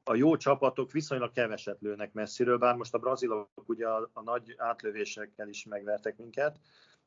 A 0.05 0.15
jó 0.15 0.37
csapatok 0.37 0.93
viszonylag 0.93 1.33
keveset 1.33 1.81
lőnek 1.81 2.13
messziről, 2.13 2.59
bár 2.59 2.75
most 2.75 2.95
a 2.95 2.99
brazilok 2.99 3.49
ugye 3.67 3.87
a, 3.87 4.11
a 4.13 4.23
nagy 4.23 4.55
átlövésekkel 4.57 5.49
is 5.49 5.65
megvertek 5.65 6.17
minket, 6.17 6.61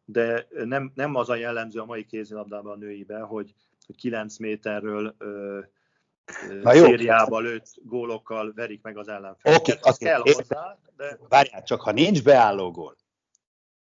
de 0.06 0.48
nem, 0.52 0.92
nem 0.96 1.16
az 1.16 1.30
a 1.30 1.36
jellemző 1.36 1.80
a 1.80 1.86
mai 1.86 2.06
kézilabdában 2.06 2.72
a 2.72 2.76
nőibe, 2.76 3.20
hogy, 3.20 3.54
hogy 3.86 3.96
9 3.96 4.38
méterről 4.38 5.16
ö, 5.18 5.60
Na 6.62 6.74
jó. 6.74 6.84
szériába 6.84 7.40
lőtt 7.40 7.68
gólokkal 7.84 8.54
verik 8.56 8.82
meg 8.82 8.98
az 8.98 9.08
ellenfelet. 9.08 9.60
Oké, 9.60 9.72
okay, 9.72 9.92
az 9.92 9.98
kell 9.98 10.22
hozzá, 10.22 10.78
de... 10.96 11.20
Várjál, 11.30 11.64
csak 11.64 11.82
ha 11.82 11.92
nincs 11.92 12.24
beálló 12.24 12.72
gól, 12.72 12.96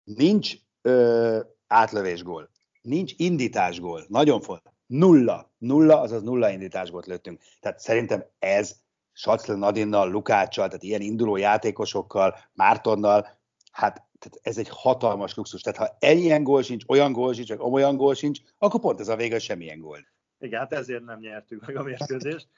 nincs 0.05 0.55
ö, 0.83 1.41
átlövés 1.67 2.23
gól, 2.23 2.51
nincs 2.83 3.12
indítás 3.17 3.81
gól, 3.81 4.05
nagyon 4.09 4.41
fontos, 4.41 4.73
nulla, 4.87 5.53
nulla, 5.59 6.01
azaz 6.01 6.23
nulla 6.23 6.51
indítás 6.51 6.91
gólt 6.91 7.07
lőttünk. 7.07 7.41
Tehát 7.61 7.79
szerintem 7.79 8.25
ez 8.39 8.81
Sacl 9.12 9.53
Nadinnal, 9.53 10.11
Lukáccsal, 10.11 10.67
tehát 10.67 10.83
ilyen 10.83 11.01
induló 11.01 11.37
játékosokkal, 11.37 12.37
Mártonnal, 12.53 13.41
hát 13.73 14.11
tehát 14.23 14.39
ez 14.43 14.59
egy 14.59 14.69
hatalmas 14.69 15.35
luxus. 15.35 15.61
Tehát 15.61 15.79
ha 15.79 16.09
ilyen 16.15 16.43
gól 16.43 16.62
sincs, 16.62 16.85
olyan 16.89 17.12
gól 17.12 17.35
sincs, 17.35 17.49
vagy 17.49 17.73
olyan 17.73 17.97
gól 17.97 18.15
sincs, 18.15 18.41
akkor 18.59 18.81
pont 18.81 19.01
ez 19.01 19.09
a 19.09 19.17
vége, 19.17 19.39
semmilyen 19.39 19.81
gól. 19.81 19.99
Igen, 20.39 20.61
hát 20.61 20.73
ezért 20.73 21.05
nem 21.05 21.19
nyertük 21.19 21.67
meg 21.67 21.77
a 21.77 21.83
mérkőzést. 21.83 22.49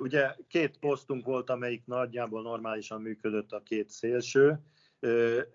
Ugye 0.00 0.34
két 0.48 0.78
posztunk 0.78 1.24
volt, 1.24 1.50
amelyik 1.50 1.86
nagyjából 1.86 2.42
normálisan 2.42 3.00
működött 3.00 3.52
a 3.52 3.62
két 3.62 3.90
szélső, 3.90 4.60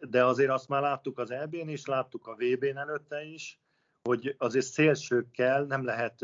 de 0.09 0.25
azért 0.25 0.49
azt 0.49 0.67
már 0.67 0.81
láttuk 0.81 1.17
az 1.17 1.31
EB-n 1.31 1.69
is, 1.69 1.85
láttuk 1.85 2.27
a 2.27 2.35
VB-n 2.35 2.77
előtte 2.77 3.23
is, 3.23 3.60
hogy 4.03 4.35
azért 4.37 4.65
szélsőkkel 4.65 5.63
nem 5.63 5.85
lehet 5.85 6.19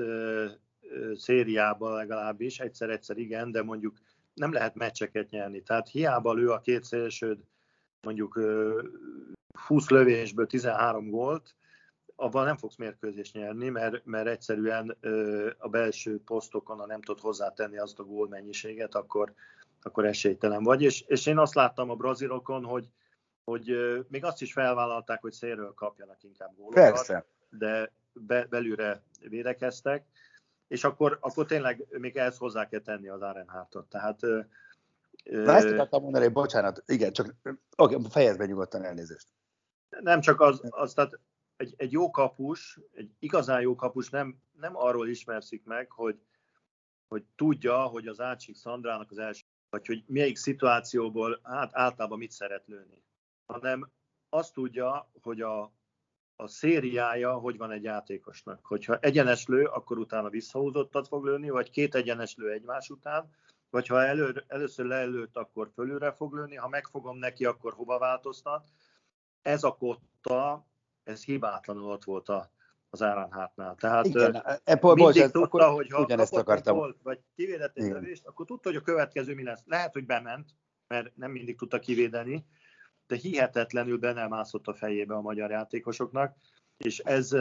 szériában 1.16 1.94
legalábbis, 1.94 2.60
egyszer-egyszer 2.60 3.18
igen, 3.18 3.52
de 3.52 3.64
mondjuk 3.64 3.98
nem 4.34 4.52
lehet 4.52 4.76
meccseket 4.76 5.30
nyerni. 5.30 5.62
Tehát 5.62 5.90
hiába 5.90 6.34
lő 6.34 6.50
a 6.50 6.62
két 6.62 6.84
szélsőd 6.84 7.40
mondjuk 8.02 8.40
20 9.68 9.90
lövésből 9.90 10.48
13 10.48 11.10
gólt, 11.10 11.56
abban 12.16 12.46
nem 12.46 12.58
fogsz 12.58 12.76
mérkőzést 12.76 13.34
nyerni, 13.34 13.70
mert, 13.70 14.06
mert 14.06 14.28
egyszerűen 14.28 14.98
a 15.58 15.68
belső 15.70 16.22
posztokon, 16.26 16.78
ha 16.78 16.86
nem 16.86 17.02
tudod 17.02 17.22
hozzátenni 17.22 17.78
azt 17.78 18.00
a 18.00 18.04
gól 18.04 18.28
mennyiséget, 18.28 18.96
akkor, 18.96 19.34
akkor 19.82 20.06
esélytelen 20.06 20.64
vagy. 20.64 20.82
És, 20.82 21.04
és 21.08 21.26
én 21.26 21.38
azt 21.38 21.56
láttam 21.56 21.90
a 21.90 21.96
brazilokon, 21.96 22.64
hogy, 22.64 22.90
hogy 23.52 23.78
még 24.10 24.24
azt 24.24 24.42
is 24.42 24.54
felvállalták, 24.54 25.22
hogy 25.22 25.32
szélről 25.32 25.74
kapjanak 25.74 26.24
inkább 26.24 26.56
gólokat, 26.56 26.84
Persze. 26.84 27.26
de 27.50 27.92
be, 28.14 28.46
belülre 28.46 29.04
védekeztek, 29.20 30.06
és 30.68 30.84
akkor, 30.84 31.18
akkor 31.22 31.46
tényleg 31.46 31.86
még 31.90 32.18
ehhez 32.18 32.38
hozzá 32.38 32.68
kell 32.68 32.80
tenni 32.80 33.08
az 33.08 33.22
Arenhártot. 33.22 33.90
Tehát 33.90 34.20
Na 35.24 35.56
ezt 35.56 35.68
akartam 35.68 36.02
mondani, 36.02 36.24
hogy 36.24 36.34
bocsánat, 36.34 36.84
igen, 36.86 37.14
csak 37.14 37.36
oké, 37.76 37.98
fejezd 38.10 38.38
be 38.38 38.46
nyugodtan 38.46 38.84
elnézést. 38.84 39.28
Nem 39.90 40.22
csak 40.22 40.42
az, 40.42 40.62
az 40.70 40.94
tehát 40.94 41.20
egy, 41.56 41.74
egy 41.78 41.92
jó 41.92 42.10
kapus, 42.10 42.80
egy 42.92 43.12
igazán 43.20 43.62
jó 43.62 43.76
kapus 43.76 44.10
nem, 44.10 44.42
nem 44.60 44.78
arról 44.78 45.08
ismerszik 45.08 45.64
meg, 45.64 45.92
hogy, 45.92 46.20
hogy 47.08 47.24
tudja, 47.36 47.84
hogy 47.84 48.08
az 48.08 48.20
Ácsik 48.20 48.56
Szandrának 48.56 49.12
az 49.12 49.18
első, 49.18 49.46
vagy 49.70 49.88
hogy 49.88 50.04
melyik 50.08 50.38
szituációból 50.38 51.40
hát 51.44 51.70
általában 51.74 52.18
mit 52.18 52.32
szeret 52.32 52.68
lőni, 52.68 53.06
hanem 53.48 53.90
azt 54.30 54.54
tudja, 54.54 55.12
hogy 55.22 55.42
a, 55.42 55.62
a 56.36 56.48
szériája 56.48 57.34
hogy 57.34 57.58
van 57.58 57.72
egy 57.72 57.84
játékosnak. 57.84 58.66
Hogyha 58.66 58.98
egyenes 59.00 59.48
lő, 59.48 59.64
akkor 59.66 59.98
utána 59.98 60.30
visszahúzottat 60.30 61.08
fog 61.08 61.26
lőni, 61.26 61.50
vagy 61.50 61.70
két 61.70 61.96
egyenes 61.96 62.36
lő 62.36 62.52
egymás 62.52 62.90
után, 62.90 63.30
vagy 63.70 63.88
ha 63.88 64.06
elő, 64.06 64.44
először 64.48 64.86
leelőtt, 64.86 65.36
akkor 65.36 65.70
fölülre 65.74 66.12
fog 66.12 66.34
lőni, 66.34 66.56
ha 66.56 66.68
megfogom 66.68 67.18
neki, 67.18 67.46
akkor 67.46 67.74
hova 67.74 67.98
változtat. 67.98 68.68
Ez 69.42 69.64
a 69.64 69.76
kotta, 69.76 70.66
ez 71.04 71.24
hibátlanul 71.24 71.92
ott 71.92 72.04
volt 72.04 72.30
a, 72.30 72.52
az 72.90 73.02
Áranhátnál. 73.02 73.76
Tehát 73.76 74.06
Igen, 74.06 74.36
e, 74.36 74.60
e, 74.64 74.80
mindig 74.82 75.04
bocs, 75.04 75.20
tudta, 75.20 75.42
akkor 75.42 75.62
hogy 75.64 75.92
ha 75.92 76.06
akartam. 76.30 76.76
Volt, 76.76 76.98
vagy 77.04 77.20
kivédett 77.36 77.78
egy 77.78 77.92
lövést, 77.92 78.26
akkor 78.26 78.46
tudta, 78.46 78.70
hogy 78.70 78.78
a 78.78 78.82
következő 78.82 79.34
mi 79.34 79.44
lesz. 79.44 79.64
Lehet, 79.66 79.94
hogy 79.94 80.06
bement, 80.06 80.50
mert 80.88 81.16
nem 81.16 81.32
mindig 81.32 81.58
tudta 81.58 81.80
kivédeni, 81.80 82.46
de 83.08 83.16
hihetetlenül 83.16 83.98
be 83.98 84.14
nem 84.14 84.30
mászott 84.30 84.68
a 84.68 84.74
fejébe 84.74 85.16
a 85.16 85.22
magyar 85.22 85.50
játékosoknak, 85.50 86.36
és 86.78 87.00
ez, 87.00 87.32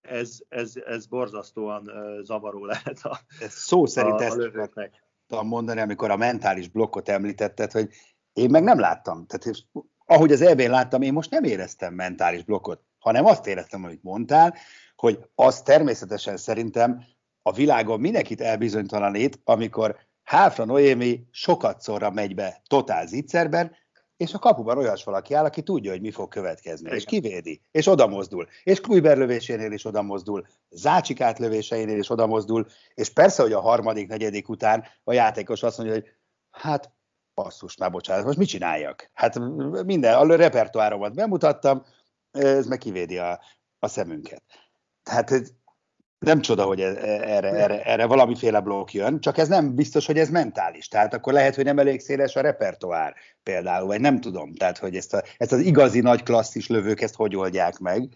ez, 0.00 0.38
ez, 0.48 0.72
ez 0.86 1.06
borzasztóan 1.06 1.90
zavaró 2.22 2.64
lehet 2.64 2.98
a, 3.02 3.20
ez 3.40 3.52
szó 3.52 3.86
szerint 3.86 4.20
a, 4.20 4.24
ezt 4.24 4.36
a 4.36 4.38
lövőknek 4.38 5.06
tudtam 5.28 5.48
mondani, 5.48 5.80
amikor 5.80 6.10
a 6.10 6.16
mentális 6.16 6.68
blokkot 6.68 7.08
említetted, 7.08 7.72
hogy 7.72 7.88
én 8.32 8.50
meg 8.50 8.62
nem 8.62 8.78
láttam. 8.78 9.26
Tehát 9.26 9.66
ahogy 10.04 10.32
az 10.32 10.40
elvén 10.40 10.70
láttam, 10.70 11.02
én 11.02 11.12
most 11.12 11.30
nem 11.30 11.44
éreztem 11.44 11.94
mentális 11.94 12.44
blokkot, 12.44 12.82
hanem 12.98 13.24
azt 13.24 13.46
éreztem, 13.46 13.84
amit 13.84 14.02
mondtál, 14.02 14.54
hogy 14.96 15.18
az 15.34 15.62
természetesen 15.62 16.36
szerintem 16.36 17.04
a 17.42 17.52
világon 17.52 18.00
mindenkit 18.00 18.40
elbizonytalanít, 18.40 19.40
amikor 19.44 19.96
Háfra 20.22 20.64
Noémi 20.64 21.26
sokat 21.30 21.80
szorra 21.80 22.10
megy 22.10 22.34
be 22.34 22.62
totál 22.68 23.06
zicserben, 23.06 23.76
és 24.18 24.34
a 24.34 24.38
kapuban 24.38 24.78
olyas 24.78 25.04
valaki 25.04 25.34
áll, 25.34 25.44
aki 25.44 25.62
tudja, 25.62 25.90
hogy 25.90 26.00
mi 26.00 26.10
fog 26.10 26.28
következni, 26.28 26.86
Igen. 26.86 26.98
és 26.98 27.04
kivédi, 27.04 27.60
és 27.70 27.86
oda 27.86 28.06
mozdul, 28.06 28.48
és 28.62 28.80
Kluiber 28.80 29.16
lövésénél 29.16 29.72
is 29.72 29.84
oda 29.84 30.02
mozdul, 30.02 30.46
Zácsik 30.70 31.20
átlövéseinél 31.20 31.98
is 31.98 32.10
oda 32.10 32.26
mozdul, 32.26 32.66
és 32.94 33.12
persze, 33.12 33.42
hogy 33.42 33.52
a 33.52 33.60
harmadik, 33.60 34.08
negyedik 34.08 34.48
után 34.48 34.84
a 35.04 35.12
játékos 35.12 35.62
azt 35.62 35.78
mondja, 35.78 35.94
hogy 35.94 36.06
hát 36.50 36.92
basszus, 37.34 37.76
már 37.76 37.90
bocsánat, 37.90 38.24
most 38.24 38.38
mit 38.38 38.48
csináljak? 38.48 39.10
Hát 39.12 39.38
minden, 39.84 40.14
a 40.14 40.36
repertoáromat 40.36 41.14
bemutattam, 41.14 41.84
ez 42.30 42.66
meg 42.66 42.78
kivédi 42.78 43.18
a, 43.18 43.40
a 43.78 43.88
szemünket. 43.88 44.42
Tehát 45.02 45.54
nem 46.18 46.40
csoda, 46.40 46.64
hogy 46.64 46.80
e, 46.80 46.86
e, 46.86 47.36
erre, 47.36 47.50
erre, 47.50 47.84
erre 47.84 48.06
valamiféle 48.06 48.60
blokk 48.60 48.90
jön, 48.90 49.20
csak 49.20 49.38
ez 49.38 49.48
nem 49.48 49.74
biztos, 49.74 50.06
hogy 50.06 50.18
ez 50.18 50.30
mentális. 50.30 50.88
Tehát 50.88 51.14
akkor 51.14 51.32
lehet, 51.32 51.54
hogy 51.54 51.64
nem 51.64 51.78
elég 51.78 52.00
széles 52.00 52.36
a 52.36 52.40
repertoár 52.40 53.14
például, 53.42 53.86
vagy 53.86 54.00
nem 54.00 54.20
tudom. 54.20 54.54
Tehát, 54.54 54.78
hogy 54.78 54.96
ezt, 54.96 55.14
a, 55.14 55.22
ezt 55.36 55.52
az 55.52 55.60
igazi 55.60 56.00
nagy 56.00 56.22
klasszis 56.22 56.68
lövők 56.68 57.00
ezt 57.00 57.14
hogy 57.14 57.36
oldják 57.36 57.78
meg. 57.78 58.08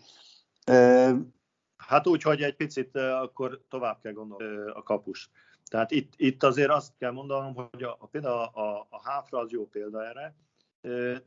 Hát 1.77 2.07
úgy, 2.07 2.23
hogy 2.23 2.43
egy 2.43 2.57
picit 2.57 2.97
akkor 2.97 3.61
tovább 3.69 4.01
kell 4.03 4.12
gondolni 4.12 4.71
a 4.71 4.83
kapus. 4.83 5.31
Tehát 5.71 5.91
itt, 5.91 6.12
itt 6.17 6.43
azért 6.43 6.71
azt 6.71 6.93
kell 6.99 7.11
mondanom, 7.11 7.55
hogy 7.55 7.83
a, 7.83 7.97
a, 8.01 8.07
például 8.07 8.41
a, 8.41 8.87
a 8.91 9.01
háfra 9.05 9.38
az 9.38 9.51
jó 9.51 9.67
példa 9.67 10.07
erre. 10.07 10.35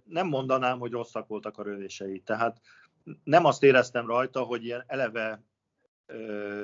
Nem 0.03 0.27
mondanám, 0.27 0.79
hogy 0.79 0.91
rosszak 0.91 1.27
voltak 1.27 1.57
a 1.57 1.63
rövései. 1.63 2.19
Tehát 2.19 2.61
nem 3.23 3.45
azt 3.45 3.63
éreztem 3.63 4.07
rajta, 4.07 4.41
hogy 4.41 4.63
ilyen 4.63 4.83
eleve 4.87 5.43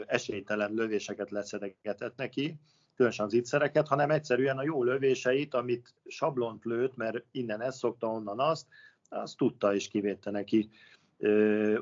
esélytelen 0.06 0.73
lövéseket 0.73 1.30
leszedegetett 1.32 2.15
neki, 2.15 2.60
különösen 2.95 3.25
az 3.25 3.34
ittszereket, 3.34 3.88
hanem 3.88 4.12
egyszerűen 4.12 4.58
a 4.58 4.63
jó 4.63 4.84
lövéseit, 4.84 5.54
amit 5.54 5.93
sablont 6.06 6.65
lőtt, 6.65 6.95
mert 6.95 7.23
innen 7.32 7.62
ezt 7.62 7.77
szokta, 7.77 8.08
onnan 8.08 8.39
azt, 8.39 8.67
azt 9.10 9.38
tudta 9.38 9.73
és 9.73 9.88
kivédte 9.88 10.32
neki. 10.32 10.69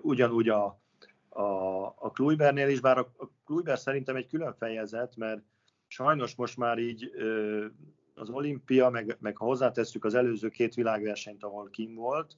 Ugyanúgy 0.01 0.49
a, 0.49 0.79
a, 1.29 1.43
a 1.85 2.11
Kluibernél 2.13 2.69
is, 2.69 2.79
bár 2.79 2.97
a, 2.97 3.11
a 3.17 3.29
Kluiber 3.45 3.79
szerintem 3.79 4.15
egy 4.15 4.27
külön 4.27 4.53
fejezet, 4.53 5.15
mert 5.15 5.41
sajnos 5.87 6.35
most 6.35 6.57
már 6.57 6.77
így 6.77 7.11
az 8.13 8.29
olimpia, 8.29 8.89
meg, 8.89 9.17
meg 9.19 9.37
ha 9.37 9.45
hozzátesszük 9.45 10.05
az 10.05 10.13
előző 10.13 10.49
két 10.49 10.73
világversenyt, 10.73 11.43
ahol 11.43 11.69
kim 11.69 11.95
volt, 11.95 12.37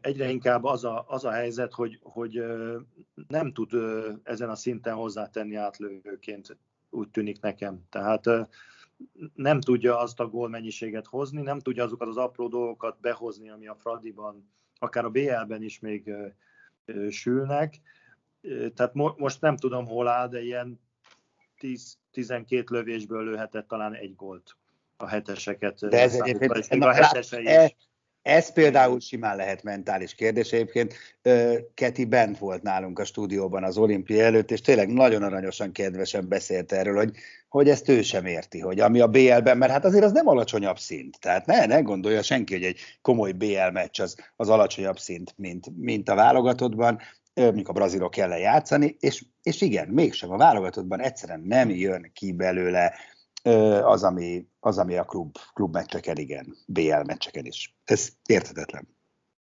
egyre 0.00 0.30
inkább 0.30 0.64
az 0.64 0.84
a, 0.84 1.04
az 1.08 1.24
a 1.24 1.30
helyzet, 1.30 1.72
hogy, 1.72 1.98
hogy 2.02 2.44
nem 3.28 3.52
tud 3.52 3.72
ezen 4.22 4.50
a 4.50 4.54
szinten 4.54 4.94
hozzátenni 4.94 5.54
átlövőként, 5.54 6.56
úgy 6.90 7.08
tűnik 7.08 7.40
nekem. 7.40 7.84
Tehát 7.90 8.28
nem 9.34 9.60
tudja 9.60 9.98
azt 9.98 10.20
a 10.20 10.28
gólmennyiséget 10.28 11.06
hozni, 11.06 11.42
nem 11.42 11.58
tudja 11.58 11.84
azokat 11.84 12.08
az 12.08 12.16
apró 12.16 12.48
dolgokat 12.48 13.00
behozni, 13.00 13.50
ami 13.50 13.66
a 13.66 13.74
Fradiban, 13.74 14.50
akár 14.78 15.04
a 15.04 15.10
BL-ben 15.10 15.62
is 15.62 15.78
még 15.78 16.12
sülnek. 17.10 17.80
Tehát 18.74 18.94
mo- 18.94 19.18
most 19.18 19.40
nem 19.40 19.56
tudom, 19.56 19.86
hol 19.86 20.08
áll, 20.08 20.28
de 20.28 20.42
ilyen 20.42 20.80
10-12 22.14 22.70
lövésből 22.70 23.24
lőhetett 23.24 23.68
talán 23.68 23.94
egy 23.94 24.14
gólt 24.16 24.56
a 24.96 25.06
heteseket. 25.06 25.88
De 25.88 26.00
ez 26.00 26.14
egyébként 26.14 26.84
a 26.84 26.92
hetesei 26.92 27.44
is 27.44 27.76
Ez 28.22 28.52
például 28.52 29.00
simán 29.00 29.36
lehet 29.36 29.62
mentális 29.62 30.14
kérdés. 30.14 30.52
Egyébként 30.52 30.94
Keti 31.74 32.04
bent 32.04 32.38
volt 32.38 32.62
nálunk 32.62 32.98
a 32.98 33.04
stúdióban 33.04 33.64
az 33.64 33.78
olimpia 33.78 34.24
előtt, 34.24 34.50
és 34.50 34.60
tényleg 34.60 34.88
nagyon 34.88 35.22
aranyosan, 35.22 35.72
kedvesen 35.72 36.28
beszélt 36.28 36.72
erről, 36.72 36.96
hogy, 36.96 37.16
hogy 37.48 37.68
ezt 37.68 37.88
ő 37.88 38.02
sem 38.02 38.26
érti, 38.26 38.60
hogy 38.60 38.80
ami 38.80 39.00
a 39.00 39.06
BL-ben, 39.06 39.58
mert 39.58 39.72
hát 39.72 39.84
azért 39.84 40.04
az 40.04 40.12
nem 40.12 40.28
alacsonyabb 40.28 40.78
szint. 40.78 41.20
Tehát 41.20 41.46
ne, 41.46 41.66
ne 41.66 41.80
gondolja 41.80 42.22
senki, 42.22 42.52
hogy 42.54 42.64
egy 42.64 42.78
komoly 43.00 43.32
BL 43.32 43.70
meccs 43.72 44.00
az, 44.00 44.16
az 44.36 44.48
alacsonyabb 44.48 44.98
szint, 44.98 45.34
mint, 45.36 45.66
mint 45.76 46.08
a 46.08 46.14
válogatottban, 46.14 47.00
mondjuk 47.34 47.68
a 47.68 47.72
brazilok 47.72 48.10
kell 48.10 48.30
játszani, 48.30 48.96
és, 49.00 49.24
és 49.42 49.60
igen, 49.60 49.88
mégsem 49.88 50.30
a 50.30 50.36
válogatottban 50.36 51.00
egyszerűen 51.00 51.42
nem 51.46 51.70
jön 51.70 52.10
ki 52.14 52.32
belőle 52.32 52.94
az, 53.82 54.04
ami, 54.04 54.48
az, 54.60 54.78
ami 54.78 54.96
a 54.96 55.04
klub, 55.04 55.36
klub 55.52 55.72
meccseken, 55.72 56.16
igen, 56.16 56.56
BL 56.66 57.02
meccseken 57.06 57.44
is. 57.44 57.76
Ez 57.84 58.08
érthetetlen. 58.26 58.88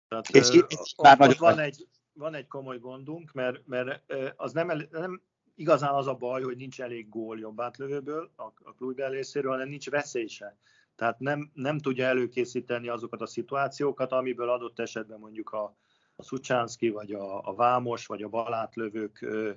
Tehát, 0.07 0.29
és, 0.29 0.49
és 0.49 0.63
és 0.67 0.95
már 1.01 1.17
nagyon 1.17 1.35
van, 1.39 1.59
egy, 1.59 1.87
van 2.13 2.33
egy 2.33 2.47
komoly 2.47 2.79
gondunk, 2.79 3.31
mert, 3.31 3.61
mert 3.65 4.13
az 4.35 4.53
nem, 4.53 4.71
nem 4.91 5.21
igazán 5.55 5.93
az 5.93 6.07
a 6.07 6.13
baj, 6.13 6.41
hogy 6.41 6.57
nincs 6.57 6.81
elég 6.81 7.09
gól 7.09 7.39
jobb 7.39 7.61
átlövőből 7.61 8.31
a, 8.35 8.43
a 8.43 8.73
klub 8.77 8.99
részéről, 8.99 9.51
hanem 9.51 9.69
nincs 9.69 9.89
veszélyse. 9.89 10.57
Tehát 10.95 11.19
nem, 11.19 11.51
nem 11.53 11.79
tudja 11.79 12.05
előkészíteni 12.05 12.87
azokat 12.87 13.21
a 13.21 13.25
szituációkat, 13.25 14.11
amiből 14.11 14.49
adott 14.49 14.79
esetben 14.79 15.19
mondjuk 15.19 15.49
a, 15.49 15.75
a 16.15 16.23
Szucsánszki, 16.23 16.89
vagy 16.89 17.11
a, 17.11 17.47
a 17.47 17.53
Vámos, 17.55 18.05
vagy 18.05 18.21
a 18.21 18.29
balátlövők 18.29 19.21
ö, 19.21 19.51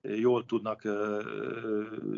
jól 0.00 0.44
tudnak 0.44 0.84
ö, 0.84 1.22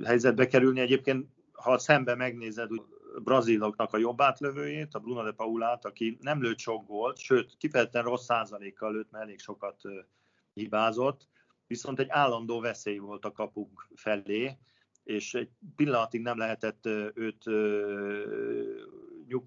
helyzetbe 0.05 0.47
kerülni. 0.47 0.81
Egyébként 0.81 1.27
ha 1.63 1.79
szembe 1.79 2.15
megnézed 2.15 2.71
a 2.71 3.21
braziloknak 3.21 3.93
a 3.93 3.99
jobb 3.99 4.21
átlövőjét, 4.21 4.95
a 4.95 4.99
Bruno 4.99 5.23
de 5.23 5.33
Paulát, 5.33 5.85
aki 5.85 6.19
nem 6.21 6.43
lőtt 6.43 6.59
sok 6.59 6.87
gólt, 6.87 7.19
sőt, 7.19 7.57
kifejezetten 7.57 8.03
rossz 8.03 8.25
százalékkal 8.25 8.93
lőtt, 8.93 9.11
mert 9.11 9.25
elég 9.25 9.39
sokat 9.39 9.81
hibázott, 10.55 11.29
viszont 11.67 11.99
egy 11.99 12.09
állandó 12.09 12.61
veszély 12.61 12.99
volt 12.99 13.25
a 13.25 13.33
kapunk 13.33 13.89
felé, 13.95 14.59
és 15.05 15.35
egy 15.35 15.51
pillanatig 15.77 16.21
nem 16.21 16.39
lehetett 16.39 16.87
őt 17.15 17.45
nyug, 19.27 19.45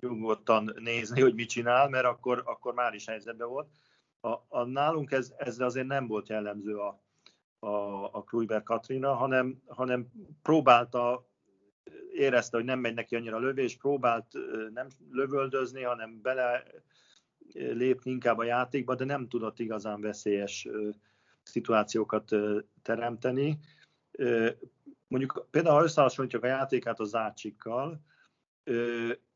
nyugodtan 0.00 0.74
nézni, 0.78 1.20
hogy 1.20 1.34
mit 1.34 1.48
csinál, 1.48 1.88
mert 1.88 2.04
akkor, 2.04 2.42
akkor 2.46 2.74
már 2.74 2.94
is 2.94 3.06
helyzetben 3.06 3.48
volt. 3.48 3.68
A, 4.20 4.28
a, 4.48 4.64
nálunk 4.64 5.10
ez, 5.10 5.32
ez 5.36 5.60
azért 5.60 5.86
nem 5.86 6.06
volt 6.06 6.28
jellemző 6.28 6.76
a, 6.76 7.02
a, 7.58 8.04
a 8.14 8.24
Kluiber 8.24 8.62
Katrina, 8.62 9.14
hanem, 9.14 9.62
hanem 9.66 10.10
próbálta 10.42 11.29
érezte, 12.12 12.56
hogy 12.56 12.66
nem 12.66 12.78
megy 12.78 12.94
neki 12.94 13.16
annyira 13.16 13.38
lövés, 13.38 13.76
próbált 13.76 14.26
nem 14.74 14.86
lövöldözni, 15.10 15.82
hanem 15.82 16.20
bele 16.22 16.64
lépni 17.54 18.10
inkább 18.10 18.38
a 18.38 18.44
játékba, 18.44 18.94
de 18.94 19.04
nem 19.04 19.28
tudott 19.28 19.58
igazán 19.58 20.00
veszélyes 20.00 20.68
szituációkat 21.42 22.30
teremteni. 22.82 23.58
Mondjuk 25.08 25.46
például, 25.50 25.76
ha 25.76 25.82
összehasonlítjuk 25.82 26.42
a 26.42 26.46
játékát 26.46 27.00
a 27.00 27.04
Zácsikkal, 27.04 28.00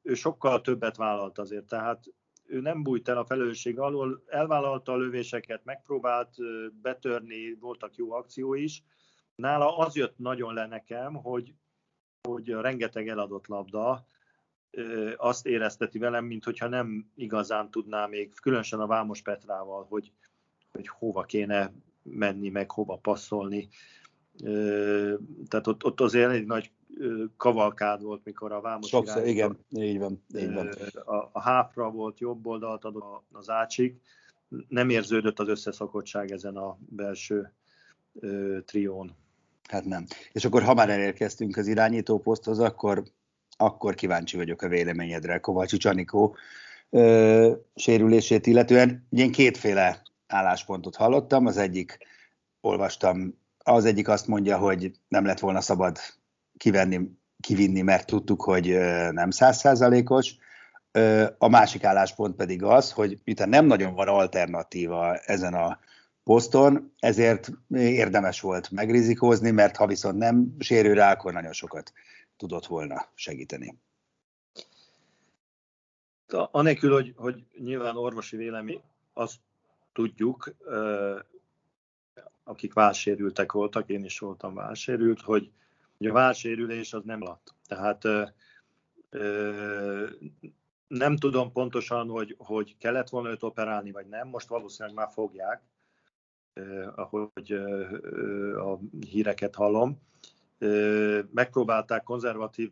ő 0.02 0.14
sokkal 0.14 0.60
többet 0.60 0.96
vállalt 0.96 1.38
azért, 1.38 1.66
tehát 1.66 2.04
ő 2.46 2.60
nem 2.60 2.82
bújt 2.82 3.08
el 3.08 3.18
a 3.18 3.24
felelősség 3.24 3.78
alól, 3.78 4.22
elvállalta 4.26 4.92
a 4.92 4.96
lövéseket, 4.96 5.64
megpróbált 5.64 6.34
betörni, 6.82 7.54
voltak 7.54 7.96
jó 7.96 8.12
akció 8.12 8.54
is. 8.54 8.82
Nála 9.34 9.76
az 9.76 9.96
jött 9.96 10.18
nagyon 10.18 10.54
le 10.54 10.66
nekem, 10.66 11.14
hogy, 11.14 11.54
hogy 12.28 12.50
a 12.50 12.60
rengeteg 12.60 13.08
eladott 13.08 13.46
labda 13.46 14.06
azt 15.16 15.46
érezteti 15.46 15.98
velem, 15.98 16.24
mint 16.24 16.44
hogyha 16.44 16.68
nem 16.68 17.10
igazán 17.14 17.70
tudná 17.70 18.06
még, 18.06 18.34
különösen 18.40 18.80
a 18.80 18.86
Vámos 18.86 19.22
Petrával, 19.22 19.86
hogy, 19.88 20.12
hogy 20.72 20.88
hova 20.88 21.22
kéne 21.22 21.72
menni, 22.02 22.48
meg 22.48 22.70
hova 22.70 22.96
passzolni. 22.96 23.68
Tehát 25.48 25.66
ott, 25.66 25.84
ott 25.84 26.00
azért 26.00 26.30
egy 26.30 26.46
nagy 26.46 26.72
kavalkád 27.36 28.02
volt, 28.02 28.24
mikor 28.24 28.52
a 28.52 28.60
Vámos 28.60 28.88
Sokszor, 28.88 29.26
igen, 29.26 29.58
így 29.70 29.98
van. 29.98 30.24
Így 30.36 30.52
van. 30.52 30.68
A, 31.04 31.28
a 31.32 31.40
háfra 31.40 31.90
volt, 31.90 32.20
jobb 32.20 32.46
oldalt 32.46 32.84
adott 32.84 33.24
az 33.32 33.50
ácsik. 33.50 34.00
Nem 34.68 34.90
érződött 34.90 35.38
az 35.38 35.48
összeszakottság 35.48 36.30
ezen 36.30 36.56
a 36.56 36.78
belső 36.88 37.52
trión. 38.64 39.14
Hát 39.70 39.84
nem. 39.84 40.06
És 40.32 40.44
akkor, 40.44 40.62
ha 40.62 40.74
már 40.74 40.90
elérkeztünk 40.90 41.56
az 41.56 41.66
irányító 41.66 42.18
poszthoz, 42.18 42.58
akkor, 42.58 43.02
akkor 43.56 43.94
kíváncsi 43.94 44.36
vagyok 44.36 44.62
a 44.62 44.68
véleményedre 44.68 45.38
Kovácsi 45.38 45.88
Anikó 45.88 46.36
ö, 46.90 47.52
sérülését 47.74 48.46
illetően. 48.46 49.06
Én 49.10 49.32
kétféle 49.32 50.02
álláspontot 50.26 50.96
hallottam. 50.96 51.46
Az 51.46 51.56
egyik, 51.56 51.98
olvastam, 52.60 53.38
az 53.58 53.84
egyik 53.84 54.08
azt 54.08 54.26
mondja, 54.26 54.58
hogy 54.58 54.92
nem 55.08 55.24
lett 55.24 55.38
volna 55.38 55.60
szabad 55.60 55.98
kivenni, 56.56 57.00
kivinni, 57.40 57.80
mert 57.80 58.06
tudtuk, 58.06 58.42
hogy 58.42 58.78
nem 59.10 59.30
százszázalékos. 59.30 60.34
A 61.38 61.48
másik 61.48 61.84
álláspont 61.84 62.36
pedig 62.36 62.62
az, 62.62 62.92
hogy 62.92 63.18
miután 63.24 63.48
nem 63.48 63.66
nagyon 63.66 63.94
van 63.94 64.08
alternatíva 64.08 65.16
ezen 65.16 65.54
a 65.54 65.78
poszton, 66.24 66.92
ezért 66.98 67.50
érdemes 67.74 68.40
volt 68.40 68.70
megrizikózni, 68.70 69.50
mert 69.50 69.76
ha 69.76 69.86
viszont 69.86 70.18
nem 70.18 70.56
sérül 70.58 70.94
rá, 70.94 71.12
akkor 71.12 71.32
nagyon 71.32 71.52
sokat 71.52 71.92
tudott 72.36 72.66
volna 72.66 73.06
segíteni. 73.14 73.78
Anélkül, 76.50 76.92
hogy, 76.92 77.12
hogy 77.16 77.44
nyilván 77.58 77.96
orvosi 77.96 78.36
vélemény, 78.36 78.82
azt 79.12 79.36
tudjuk, 79.92 80.54
akik 82.44 82.72
válsérültek 82.72 83.52
voltak, 83.52 83.88
én 83.88 84.04
is 84.04 84.18
voltam 84.18 84.54
válsérült, 84.54 85.20
hogy, 85.20 85.50
hogy 85.98 86.06
a 86.06 86.12
válsérülés 86.12 86.92
az 86.92 87.02
nem 87.04 87.20
alatt. 87.22 87.54
Tehát 87.66 88.02
nem 90.86 91.16
tudom 91.16 91.52
pontosan, 91.52 92.08
hogy, 92.08 92.34
hogy 92.38 92.76
kellett 92.78 93.08
volna 93.08 93.30
őt 93.30 93.42
operálni, 93.42 93.90
vagy 93.90 94.06
nem, 94.06 94.28
most 94.28 94.48
valószínűleg 94.48 94.96
már 94.96 95.08
fogják, 95.12 95.62
ahogy 96.94 97.52
a 98.56 98.78
híreket 99.00 99.54
hallom. 99.54 100.00
Megpróbálták 101.32 102.02
konzervatív 102.02 102.70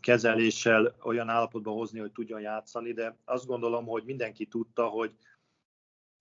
kezeléssel 0.00 0.96
olyan 1.02 1.28
állapotba 1.28 1.70
hozni, 1.70 1.98
hogy 1.98 2.12
tudjon 2.12 2.40
játszani, 2.40 2.92
de 2.92 3.16
azt 3.24 3.46
gondolom, 3.46 3.86
hogy 3.86 4.04
mindenki 4.04 4.46
tudta, 4.46 4.86
hogy, 4.86 5.16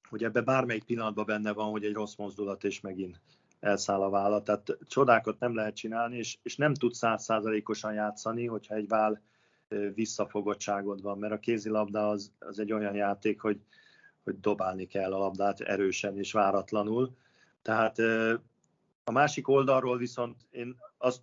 hogy 0.10 0.24
ebbe 0.24 0.42
bármelyik 0.42 0.84
pillanatban 0.84 1.26
benne 1.26 1.54
van, 1.54 1.70
hogy 1.70 1.86
egy 1.86 1.94
rossz 1.94 2.16
mozdulat, 2.16 2.64
és 2.64 2.82
megint 2.82 3.22
elszáll 3.60 4.02
a 4.02 4.10
válla. 4.10 4.44
Tehát 4.44 4.78
csodákat 4.88 5.40
nem 5.40 5.56
lehet 5.56 5.76
csinálni, 5.76 6.18
és, 6.18 6.38
és 6.44 6.56
nem 6.56 6.74
tud 6.74 6.94
százszázalékosan 6.94 7.94
játszani, 7.94 8.46
hogyha 8.46 8.76
egy 8.76 8.88
vál 8.88 9.22
visszafogottságod 9.94 11.02
van, 11.02 11.18
mert 11.18 11.34
a 11.34 11.40
kézilabda 11.40 12.10
az, 12.10 12.32
az 12.40 12.60
egy 12.60 12.72
olyan 12.72 12.96
játék, 12.96 13.42
hogy 13.42 13.60
hogy 14.26 14.40
dobálni 14.40 14.86
kell 14.86 15.14
a 15.14 15.18
labdát 15.18 15.60
erősen 15.60 16.18
és 16.18 16.32
váratlanul. 16.32 17.16
Tehát 17.62 18.00
a 19.04 19.12
másik 19.12 19.48
oldalról 19.48 19.98
viszont 19.98 20.36
én 20.52 20.76
azt 20.98 21.22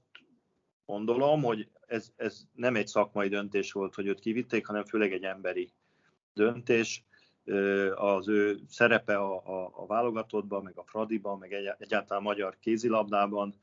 gondolom, 0.87 1.43
hogy 1.43 1.69
ez, 1.87 2.13
ez 2.17 2.47
nem 2.55 2.77
egy 2.77 2.87
szakmai 2.87 3.29
döntés 3.29 3.73
volt, 3.73 3.95
hogy 3.95 4.07
őt 4.07 4.21
kivitték, 4.21 4.67
hanem 4.67 4.85
főleg 4.85 5.13
egy 5.13 5.25
emberi 5.25 5.73
döntés. 6.35 7.05
Az 7.95 8.29
ő 8.29 8.59
szerepe 8.69 9.17
a, 9.17 9.35
a, 9.35 9.73
a 9.75 9.87
válogatottban, 9.87 10.63
meg 10.63 10.77
a 10.77 10.85
Fradiban, 10.87 11.39
meg 11.39 11.53
egy, 11.53 11.75
egyáltalán 11.79 12.23
magyar 12.23 12.57
kézilabdában 12.61 13.55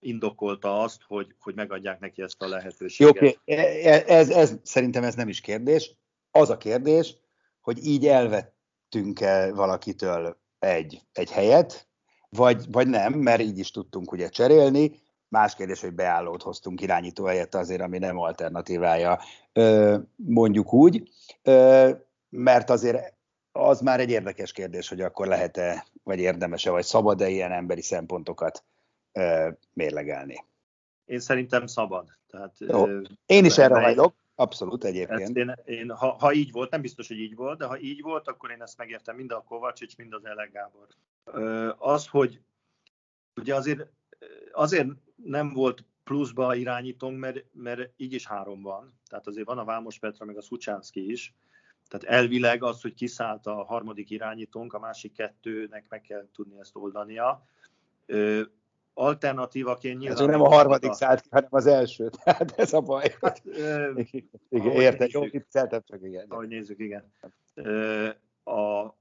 indokolta 0.00 0.82
azt, 0.82 1.02
hogy, 1.02 1.34
hogy 1.40 1.54
megadják 1.54 2.00
neki 2.00 2.22
ezt 2.22 2.42
a 2.42 2.48
lehetőséget. 2.48 3.20
Jó, 3.20 3.54
ez, 3.54 4.02
ez, 4.06 4.30
ez, 4.30 4.54
szerintem 4.62 5.04
ez 5.04 5.14
nem 5.14 5.28
is 5.28 5.40
kérdés. 5.40 5.94
Az 6.30 6.50
a 6.50 6.56
kérdés, 6.56 7.16
hogy 7.60 7.86
így 7.86 8.06
elvettünk-e 8.06 9.52
valakitől 9.52 10.36
egy, 10.58 11.02
egy 11.12 11.30
helyet, 11.30 11.88
vagy, 12.28 12.70
vagy 12.70 12.88
nem, 12.88 13.12
mert 13.12 13.40
így 13.40 13.58
is 13.58 13.70
tudtunk 13.70 14.12
ugye 14.12 14.28
cserélni. 14.28 14.92
Más 15.28 15.54
kérdés, 15.54 15.80
hogy 15.80 15.92
beállót 15.92 16.42
hoztunk 16.42 16.80
irányító 16.80 17.24
helyett 17.24 17.54
azért, 17.54 17.80
ami 17.80 17.98
nem 17.98 18.18
alternatívája, 18.18 19.20
mondjuk 20.16 20.72
úgy, 20.72 21.10
mert 22.28 22.70
azért 22.70 23.14
az 23.52 23.80
már 23.80 24.00
egy 24.00 24.10
érdekes 24.10 24.52
kérdés, 24.52 24.88
hogy 24.88 25.00
akkor 25.00 25.26
lehet-e, 25.26 25.86
vagy 26.02 26.18
érdemese, 26.18 26.70
vagy 26.70 26.84
szabad-e 26.84 27.28
ilyen 27.28 27.52
emberi 27.52 27.82
szempontokat 27.82 28.64
mérlegelni. 29.72 30.44
Én 31.04 31.20
szerintem 31.20 31.66
szabad. 31.66 32.06
Tehát, 32.26 32.54
Jó. 32.58 32.86
Én 33.26 33.44
is 33.44 33.58
erre 33.58 33.80
hajlok, 33.80 34.14
Abszolút 34.40 34.84
egyébként. 34.84 35.36
én, 35.36 35.54
én, 35.64 35.90
ha, 35.90 36.10
ha 36.10 36.32
így 36.32 36.52
volt, 36.52 36.70
nem 36.70 36.80
biztos, 36.80 37.08
hogy 37.08 37.18
így 37.18 37.34
volt, 37.34 37.58
de 37.58 37.66
ha 37.66 37.78
így 37.78 38.02
volt, 38.02 38.28
akkor 38.28 38.50
én 38.50 38.62
ezt 38.62 38.78
megértem 38.78 39.16
mind 39.16 39.32
a 39.32 39.42
Kovacsics, 39.42 39.96
mind 39.96 40.12
az 40.12 40.24
Elek 40.24 40.52
Gábor. 40.52 40.86
Az, 41.78 42.06
hogy 42.06 42.40
ugye 43.36 43.54
azért, 43.54 43.86
azért 44.52 44.88
nem 45.14 45.52
volt 45.52 45.84
pluszba 46.04 46.54
irányítunk, 46.54 47.18
mert, 47.18 47.44
mert 47.52 47.90
így 47.96 48.12
is 48.12 48.26
három 48.26 48.62
van. 48.62 49.00
Tehát 49.08 49.26
azért 49.26 49.46
van 49.46 49.58
a 49.58 49.64
Vámos 49.64 49.98
Petra, 49.98 50.24
meg 50.24 50.36
a 50.36 50.42
Szucsánszki 50.42 51.10
is. 51.10 51.34
Tehát 51.88 52.16
elvileg 52.20 52.62
az, 52.62 52.80
hogy 52.80 52.94
kiszállt 52.94 53.46
a 53.46 53.64
harmadik 53.64 54.10
irányítónk, 54.10 54.72
a 54.72 54.78
másik 54.78 55.12
kettőnek 55.12 55.84
meg 55.88 56.00
kell 56.00 56.28
tudni 56.32 56.58
ezt 56.58 56.76
oldania. 56.76 57.46
Alternatívaként 58.94 59.98
nyilván... 59.98 60.18
Ez 60.18 60.26
nem 60.26 60.40
a 60.40 60.48
harmadik 60.48 60.90
a... 60.90 60.94
szállt 60.94 61.20
ki, 61.20 61.28
hanem 61.30 61.48
az 61.50 61.66
első. 61.66 62.08
Tehát 62.24 62.52
ez 62.56 62.72
a 62.72 62.80
baj. 62.80 63.14
Hát, 63.20 63.42
igen, 64.48 64.72
érted, 64.72 65.10
jó, 65.10 65.24
itt 65.24 65.46
szeltem 65.48 65.82
csak 65.84 66.02
igen. 66.02 66.26
Ahogy 66.28 66.48
nézzük, 66.48 66.78
igen. 66.78 67.12
A 68.44 68.94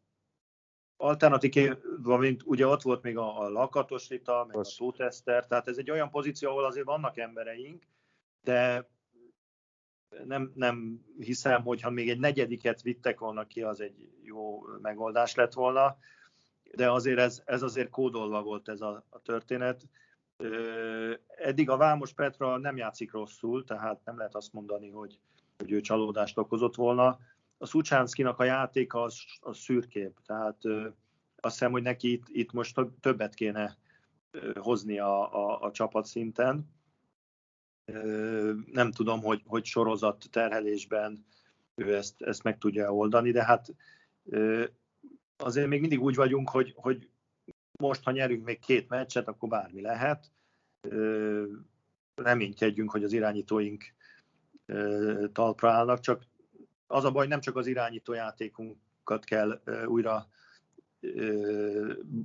alternatív, 0.97 1.77
mint 2.03 2.41
ugye 2.45 2.67
ott 2.67 2.81
volt 2.81 3.01
még 3.01 3.17
a, 3.17 3.41
a 3.41 3.49
Lakatos 3.49 4.09
Rita, 4.09 4.45
meg 4.47 4.57
a 4.57 4.65
Tóteszter, 4.77 5.45
tehát 5.45 5.67
ez 5.67 5.77
egy 5.77 5.91
olyan 5.91 6.09
pozíció, 6.09 6.49
ahol 6.49 6.65
azért 6.65 6.85
vannak 6.85 7.17
embereink, 7.17 7.83
de 8.43 8.89
nem, 10.25 10.51
nem 10.55 11.05
hiszem, 11.19 11.63
hogy 11.63 11.81
ha 11.81 11.89
még 11.89 12.09
egy 12.09 12.19
negyediket 12.19 12.81
vittek 12.81 13.19
volna 13.19 13.45
ki, 13.45 13.61
az 13.61 13.81
egy 13.81 14.09
jó 14.23 14.61
megoldás 14.81 15.35
lett 15.35 15.53
volna, 15.53 15.97
de 16.75 16.91
azért 16.91 17.19
ez, 17.19 17.41
ez 17.45 17.61
azért 17.61 17.89
kódolva 17.89 18.43
volt 18.43 18.69
ez 18.69 18.81
a, 18.81 19.05
a 19.09 19.21
történet. 19.21 19.87
Eddig 21.37 21.69
a 21.69 21.77
Vámos 21.77 22.13
Petra 22.13 22.57
nem 22.57 22.77
játszik 22.77 23.11
rosszul, 23.11 23.63
tehát 23.63 24.05
nem 24.05 24.17
lehet 24.17 24.35
azt 24.35 24.53
mondani, 24.53 24.89
hogy, 24.89 25.19
hogy 25.57 25.71
ő 25.71 25.81
csalódást 25.81 26.37
okozott 26.37 26.75
volna. 26.75 27.19
A 27.57 27.65
Szucsánszkinak 27.65 28.39
a 28.39 28.43
játéka 28.43 29.01
az, 29.01 29.17
az 29.39 29.57
szürkép, 29.57 30.19
tehát 30.25 30.57
azt 31.41 31.53
hiszem, 31.53 31.71
hogy 31.71 31.81
neki 31.81 32.11
itt, 32.11 32.25
itt 32.27 32.51
most 32.51 32.79
többet 32.99 33.33
kéne 33.33 33.77
hozni 34.55 34.99
a, 34.99 35.33
a, 35.33 35.61
a 35.61 35.71
csapat 35.71 36.05
szinten 36.05 36.77
nem 38.71 38.91
tudom, 38.91 39.21
hogy, 39.21 39.41
hogy 39.45 39.65
sorozat 39.65 40.25
terhelésben 40.31 41.25
ő 41.75 41.95
ezt, 41.95 42.21
ezt 42.21 42.43
meg 42.43 42.57
tudja 42.57 42.93
oldani, 42.93 43.31
de 43.31 43.43
hát 43.43 43.73
azért 45.43 45.67
még 45.67 45.79
mindig 45.79 46.01
úgy 46.01 46.15
vagyunk, 46.15 46.49
hogy, 46.49 46.73
hogy 46.75 47.09
most, 47.79 48.03
ha 48.03 48.11
nyerünk 48.11 48.45
még 48.45 48.59
két 48.59 48.89
meccset, 48.89 49.27
akkor 49.27 49.49
bármi 49.49 49.81
lehet. 49.81 50.31
Reménykedjünk, 52.15 52.91
hogy 52.91 53.03
az 53.03 53.13
irányítóink 53.13 53.83
talpra 55.31 55.71
állnak, 55.71 55.99
csak 55.99 56.23
az 56.87 57.03
a 57.03 57.11
baj, 57.11 57.27
nem 57.27 57.39
csak 57.39 57.55
az 57.55 57.67
irányító 57.67 58.13
játékunkat 58.13 59.23
kell 59.25 59.61
újra 59.85 60.27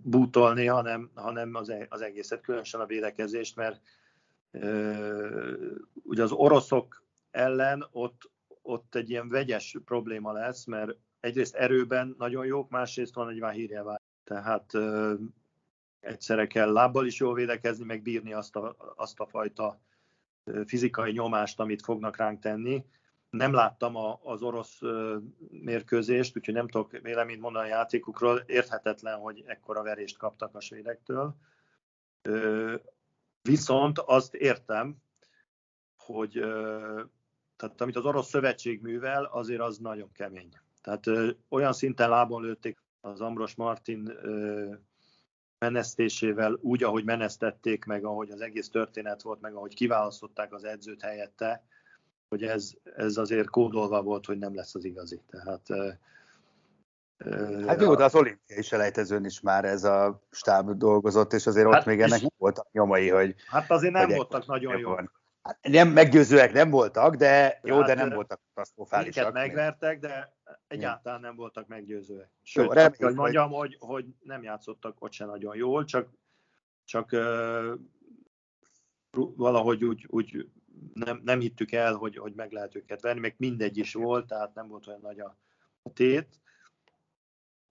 bútolni, 0.03 0.67
hanem, 0.67 1.11
hanem 1.15 1.55
az, 1.55 1.69
e, 1.69 1.87
az 1.89 2.01
egészet, 2.01 2.41
különösen 2.41 2.81
a 2.81 2.87
védekezést, 2.87 3.57
mert 3.57 3.81
ugye 6.03 6.23
az 6.23 6.33
oroszok 6.33 7.05
ellen 7.31 7.87
ott, 7.91 8.31
ott 8.63 8.95
egy 8.95 9.11
ilyen 9.11 9.29
vegyes 9.29 9.77
probléma 9.85 10.33
lesz, 10.33 10.65
mert 10.65 10.97
egyrészt 11.25 11.55
erőben 11.55 12.15
nagyon 12.19 12.47
jók, 12.47 12.71
másrészt 12.71 13.15
van 13.15 13.29
egy 13.29 13.41
Vahirjevá. 13.41 14.01
Tehát 14.25 14.73
egyszerre 16.01 16.47
kell 16.47 16.73
lábbal 16.73 17.07
is 17.07 17.19
jól 17.19 17.35
védekezni, 17.35 17.85
meg 17.85 18.03
bírni 18.03 18.33
azt 18.33 18.57
a, 18.57 18.77
azt 18.97 19.21
a 19.21 19.27
fajta 19.27 19.81
fizikai 20.67 21.13
nyomást, 21.13 21.61
amit 21.61 21.83
fognak 21.83 22.17
ránk 22.17 22.41
tenni. 22.41 22.85
Nem 23.31 23.53
láttam 23.53 23.97
a, 23.97 24.21
az 24.23 24.43
orosz 24.43 24.81
mérkőzést, 25.51 26.37
úgyhogy 26.37 26.55
nem 26.55 26.69
tudok 26.69 26.91
véleményt 27.03 27.41
mondani 27.41 27.67
a 27.67 27.75
játékukról. 27.75 28.43
Érthetetlen, 28.47 29.19
hogy 29.19 29.45
ekkora 29.47 29.83
verést 29.83 30.19
kaptak 30.19 30.55
a 30.55 30.61
svédektől. 30.61 31.37
Viszont 33.43 33.99
azt 33.99 34.35
értem, 34.35 34.97
hogy 35.97 36.33
tehát 37.57 37.81
amit 37.81 37.97
az 37.97 38.05
orosz 38.05 38.29
szövetség 38.29 38.83
művel, 38.83 39.25
azért 39.25 39.61
az 39.61 39.79
nagyon 39.79 40.13
kemény. 40.13 40.49
Tehát 40.85 41.37
olyan 41.49 41.73
szinten 41.73 42.09
lábon 42.09 42.43
lőtték 42.43 42.79
az 43.01 43.21
Ambros 43.21 43.55
Martin 43.55 44.13
menesztésével, 45.59 46.59
úgy, 46.61 46.83
ahogy 46.83 47.05
menesztették, 47.05 47.85
meg 47.85 48.05
ahogy 48.05 48.31
az 48.31 48.41
egész 48.41 48.69
történet 48.69 49.23
volt, 49.23 49.41
meg 49.41 49.55
ahogy 49.55 49.75
kiválasztották 49.75 50.53
az 50.53 50.65
edzőt 50.65 51.03
helyette, 51.03 51.65
hogy 52.29 52.43
ez, 52.43 52.73
ez 52.97 53.17
azért 53.17 53.51
kódolva 53.51 54.03
volt, 54.03 54.27
hogy 54.27 54.39
nem 54.39 54.55
lesz 54.55 54.75
az 54.75 54.85
igazi. 54.85 55.21
Tehát 55.31 55.69
Hát 57.67 57.81
jó, 57.81 57.95
de 57.95 58.05
az 58.05 58.15
olimpiai 58.15 58.63
selejtezőn 58.63 59.25
is 59.25 59.41
már 59.41 59.65
ez 59.65 59.85
a 59.85 60.23
stáb 60.31 60.71
dolgozott, 60.71 61.33
és 61.33 61.47
azért 61.47 61.71
hát 61.71 61.81
ott 61.81 61.87
még 61.87 62.01
ennek 62.01 62.21
nem 62.21 62.31
voltak 62.39 62.73
nyomai, 62.73 63.09
hogy... 63.09 63.35
Hát 63.47 63.71
azért 63.71 63.93
nem 63.93 64.09
voltak 64.09 64.47
nagyon 64.47 64.79
jók. 64.79 65.23
Hát 65.45 65.59
nem, 65.63 65.89
meggyőzőek 65.89 66.53
nem 66.53 66.71
voltak, 66.71 67.15
de 67.15 67.61
jó, 67.63 67.77
hát, 67.77 67.87
de 67.87 67.95
nem 67.95 68.11
voltak 68.11 68.41
katasztrofálisak. 68.55 69.15
Minket 69.15 69.33
megvertek, 69.33 69.99
de 69.99 70.37
egyáltalán 70.67 71.21
nem 71.21 71.37
voltak 71.37 71.67
meggyőzőek. 71.67 72.31
Sőt, 72.43 72.65
jó, 72.65 72.73
remény, 72.73 72.97
hogy 72.99 73.15
mondjam, 73.15 73.51
hogy... 73.51 73.77
hogy, 73.81 74.07
nem 74.21 74.43
játszottak 74.43 75.03
ott 75.03 75.13
se 75.13 75.25
nagyon 75.25 75.57
jól, 75.57 75.85
csak, 75.85 76.09
csak 76.85 77.13
uh, 77.13 77.79
valahogy 79.37 79.85
úgy, 79.85 80.07
úgy 80.09 80.49
nem, 80.95 81.21
nem 81.25 81.41
hittük 81.41 81.73
el, 81.73 81.95
hogy, 81.95 82.17
hogy 82.17 82.35
meg 82.35 82.53
lehet 82.53 82.75
őket 82.75 83.01
verni, 83.01 83.21
meg 83.21 83.35
mindegy 83.39 83.79
is 83.79 83.95
volt, 83.95 84.27
tehát 84.27 84.55
nem 84.55 84.69
volt 84.69 84.87
olyan 84.87 85.01
nagy 85.01 85.21
a 85.21 85.37
tét. 85.95 86.41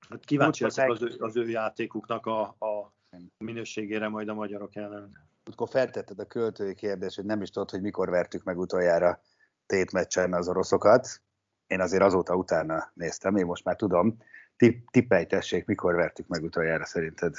Hát 0.10 0.26
kíváncsi 0.26 0.64
leszek 0.64 0.90
az, 0.90 1.02
ő, 1.02 1.16
az 1.20 1.36
ő 1.36 1.50
játékuknak 1.50 2.26
a, 2.26 2.42
a 2.42 2.94
minőségére 3.38 4.08
majd 4.08 4.28
a 4.28 4.34
magyarok 4.34 4.76
ellen. 4.76 5.23
Akkor 5.52 5.70
feltetted 5.70 6.20
a 6.20 6.26
költői 6.26 6.76
kérdést, 6.76 7.16
hogy 7.16 7.26
nem 7.26 7.42
is 7.42 7.50
tudod, 7.50 7.70
hogy 7.70 7.82
mikor 7.82 8.10
vertük 8.10 8.44
meg 8.44 8.58
utoljára 8.58 9.20
tétmeccsen 9.66 10.34
az 10.34 10.48
oroszokat. 10.48 11.22
Én 11.68 11.82
azért 11.82 12.04
azóta 12.04 12.36
utána 12.36 12.92
néztem, 12.94 13.36
én 13.36 13.46
most 13.46 13.64
már 13.64 13.76
tudom. 13.76 14.18
Tipp, 14.56 14.88
tippelj 14.92 15.26
tessék, 15.26 15.66
mikor 15.66 15.96
vertük 15.96 16.28
meg 16.28 16.44
utoljára 16.44 16.86
szerinted 16.86 17.34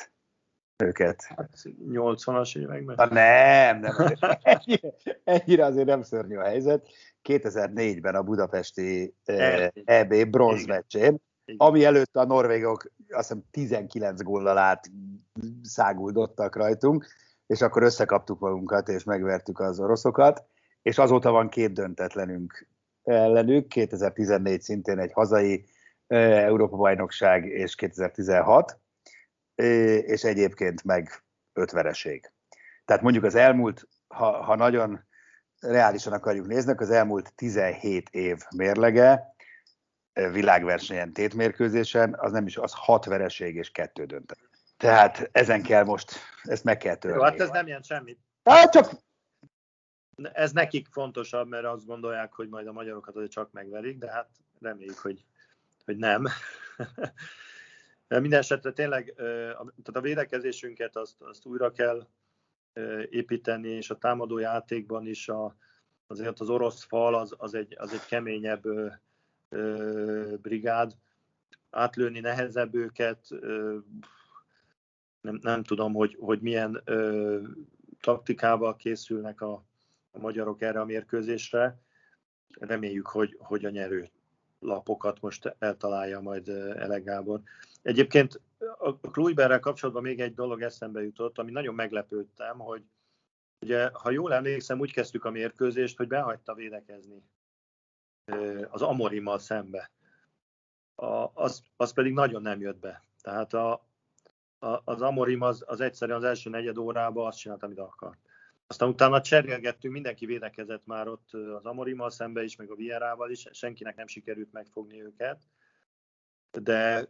őket? 0.84 1.22
Hát 1.22 1.50
80-as 1.90 2.58
években. 2.58 2.94
Na 2.96 3.14
nem, 3.14 3.78
nem. 3.78 3.94
Ennyire, 4.42 4.94
ennyire 5.24 5.64
azért 5.64 5.86
nem 5.86 6.02
szörnyű 6.02 6.36
a 6.36 6.44
helyzet. 6.44 6.88
2004-ben 7.28 8.14
a 8.14 8.22
budapesti 8.22 9.14
eh, 9.24 9.68
EB 9.84 10.30
bronzmeccsén 10.30 11.22
ami 11.56 11.84
előtt 11.84 12.16
a 12.16 12.24
norvégok 12.24 12.92
azt 13.08 13.28
hiszem 13.28 13.44
19 13.50 14.22
góllal 14.22 14.58
át 14.58 14.90
száguldottak 15.62 16.56
rajtunk, 16.56 17.06
és 17.54 17.60
akkor 17.60 17.82
összekaptuk 17.82 18.38
magunkat, 18.38 18.88
és 18.88 19.04
megvertük 19.04 19.60
az 19.60 19.80
oroszokat, 19.80 20.44
és 20.82 20.98
azóta 20.98 21.30
van 21.30 21.48
két 21.48 21.72
döntetlenünk 21.72 22.68
ellenük, 23.02 23.68
2014 23.68 24.60
szintén 24.62 24.98
egy 24.98 25.12
hazai 25.12 25.64
Európa-bajnokság, 26.06 27.44
és 27.44 27.74
2016, 27.74 28.78
és 29.54 30.24
egyébként 30.24 30.84
meg 30.84 31.22
öt 31.52 31.70
vereség. 31.70 32.32
Tehát 32.84 33.02
mondjuk 33.02 33.24
az 33.24 33.34
elmúlt, 33.34 33.88
ha, 34.06 34.42
ha 34.42 34.56
nagyon 34.56 35.04
reálisan 35.60 36.12
akarjuk 36.12 36.46
nézni, 36.46 36.72
az 36.76 36.90
elmúlt 36.90 37.34
17 37.34 38.08
év 38.08 38.38
mérlege 38.56 39.34
világversenyen 40.12 41.12
tétmérkőzésen, 41.12 42.14
az 42.18 42.32
nem 42.32 42.46
is, 42.46 42.56
az 42.56 42.72
hat 42.74 43.04
vereség 43.04 43.54
és 43.54 43.70
kettő 43.70 44.04
döntet. 44.04 44.53
Tehát 44.76 45.28
ezen 45.32 45.62
kell 45.62 45.84
most, 45.84 46.12
ezt 46.42 46.64
meg 46.64 46.76
kell 46.76 46.94
törni. 46.94 47.16
Jó, 47.16 47.22
hát 47.22 47.40
ez 47.40 47.50
nem 47.50 47.66
jelent 47.66 47.84
semmit. 47.84 48.18
Hát 48.44 48.72
csak... 48.72 48.90
Ez 50.32 50.52
nekik 50.52 50.88
fontosabb, 50.90 51.48
mert 51.48 51.64
azt 51.64 51.86
gondolják, 51.86 52.32
hogy 52.32 52.48
majd 52.48 52.66
a 52.66 52.72
magyarokat 52.72 53.16
azért 53.16 53.30
csak 53.30 53.52
megverik, 53.52 53.98
de 53.98 54.10
hát 54.10 54.28
reméljük, 54.60 54.98
hogy, 54.98 55.24
hogy 55.84 55.96
nem. 55.96 56.26
Minden 58.08 58.38
esetre 58.38 58.72
tényleg 58.72 59.12
tehát 59.16 59.92
a 59.92 60.00
védekezésünket 60.00 60.96
azt, 60.96 61.20
azt 61.20 61.46
újra 61.46 61.70
kell 61.70 62.06
építeni, 63.10 63.68
és 63.68 63.90
a 63.90 63.98
támadó 63.98 64.38
játékban 64.38 65.06
is 65.06 65.28
a, 65.28 65.56
azért 66.06 66.40
az 66.40 66.50
orosz 66.50 66.84
fal 66.84 67.14
az, 67.14 67.34
az, 67.38 67.54
egy, 67.54 67.74
az 67.78 67.92
egy 67.92 68.06
keményebb 68.06 68.62
brigád, 70.40 70.96
átlőni 71.70 72.20
nehezebb 72.20 72.74
őket, 72.74 73.26
nem, 75.24 75.38
nem 75.42 75.62
tudom, 75.62 75.94
hogy, 75.94 76.16
hogy 76.20 76.40
milyen 76.40 76.80
ö, 76.84 77.40
taktikával 78.00 78.76
készülnek 78.76 79.40
a, 79.40 79.64
a 80.10 80.18
magyarok 80.18 80.62
erre 80.62 80.80
a 80.80 80.84
mérkőzésre. 80.84 81.78
Reméljük, 82.58 83.06
hogy, 83.06 83.36
hogy 83.38 83.64
a 83.64 83.70
nyerő 83.70 84.10
lapokat 84.58 85.20
most 85.20 85.56
eltalálja 85.58 86.20
majd 86.20 86.48
Elek 86.48 87.04
Gábor. 87.04 87.40
Egyébként 87.82 88.40
a 88.78 88.98
Kluiberrel 88.98 89.60
kapcsolatban 89.60 90.02
még 90.02 90.20
egy 90.20 90.34
dolog 90.34 90.62
eszembe 90.62 91.02
jutott, 91.02 91.38
ami 91.38 91.50
nagyon 91.50 91.74
meglepődtem, 91.74 92.58
hogy 92.58 92.82
ugye, 93.60 93.90
ha 93.92 94.10
jól 94.10 94.32
emlékszem, 94.32 94.80
úgy 94.80 94.92
kezdtük 94.92 95.24
a 95.24 95.30
mérkőzést, 95.30 95.96
hogy 95.96 96.08
behagyta 96.08 96.54
védekezni 96.54 97.22
az 98.70 98.82
Amorimmal 98.82 99.38
szembe. 99.38 99.90
A, 100.94 101.30
az, 101.34 101.62
az 101.76 101.92
pedig 101.92 102.12
nagyon 102.12 102.42
nem 102.42 102.60
jött 102.60 102.78
be. 102.78 103.02
Tehát 103.20 103.54
a, 103.54 103.86
az 104.84 105.02
Amorim 105.02 105.40
az, 105.40 105.64
az 105.66 105.80
egyszerűen 105.80 106.18
az 106.18 106.24
első 106.24 106.50
negyed 106.50 106.78
órában 106.78 107.26
azt 107.26 107.38
csinált, 107.38 107.62
amit 107.62 107.78
akart. 107.78 108.18
Aztán 108.66 108.88
utána 108.88 109.20
cserélgettünk, 109.20 109.92
mindenki 109.92 110.26
védekezett 110.26 110.86
már 110.86 111.08
ott 111.08 111.32
az 111.32 111.64
Amorimmal 111.64 112.10
szembe 112.10 112.42
is, 112.42 112.56
meg 112.56 112.70
a 112.70 112.74
Vierával 112.74 113.30
is, 113.30 113.48
senkinek 113.52 113.96
nem 113.96 114.06
sikerült 114.06 114.52
megfogni 114.52 115.02
őket. 115.02 115.42
De 116.62 117.08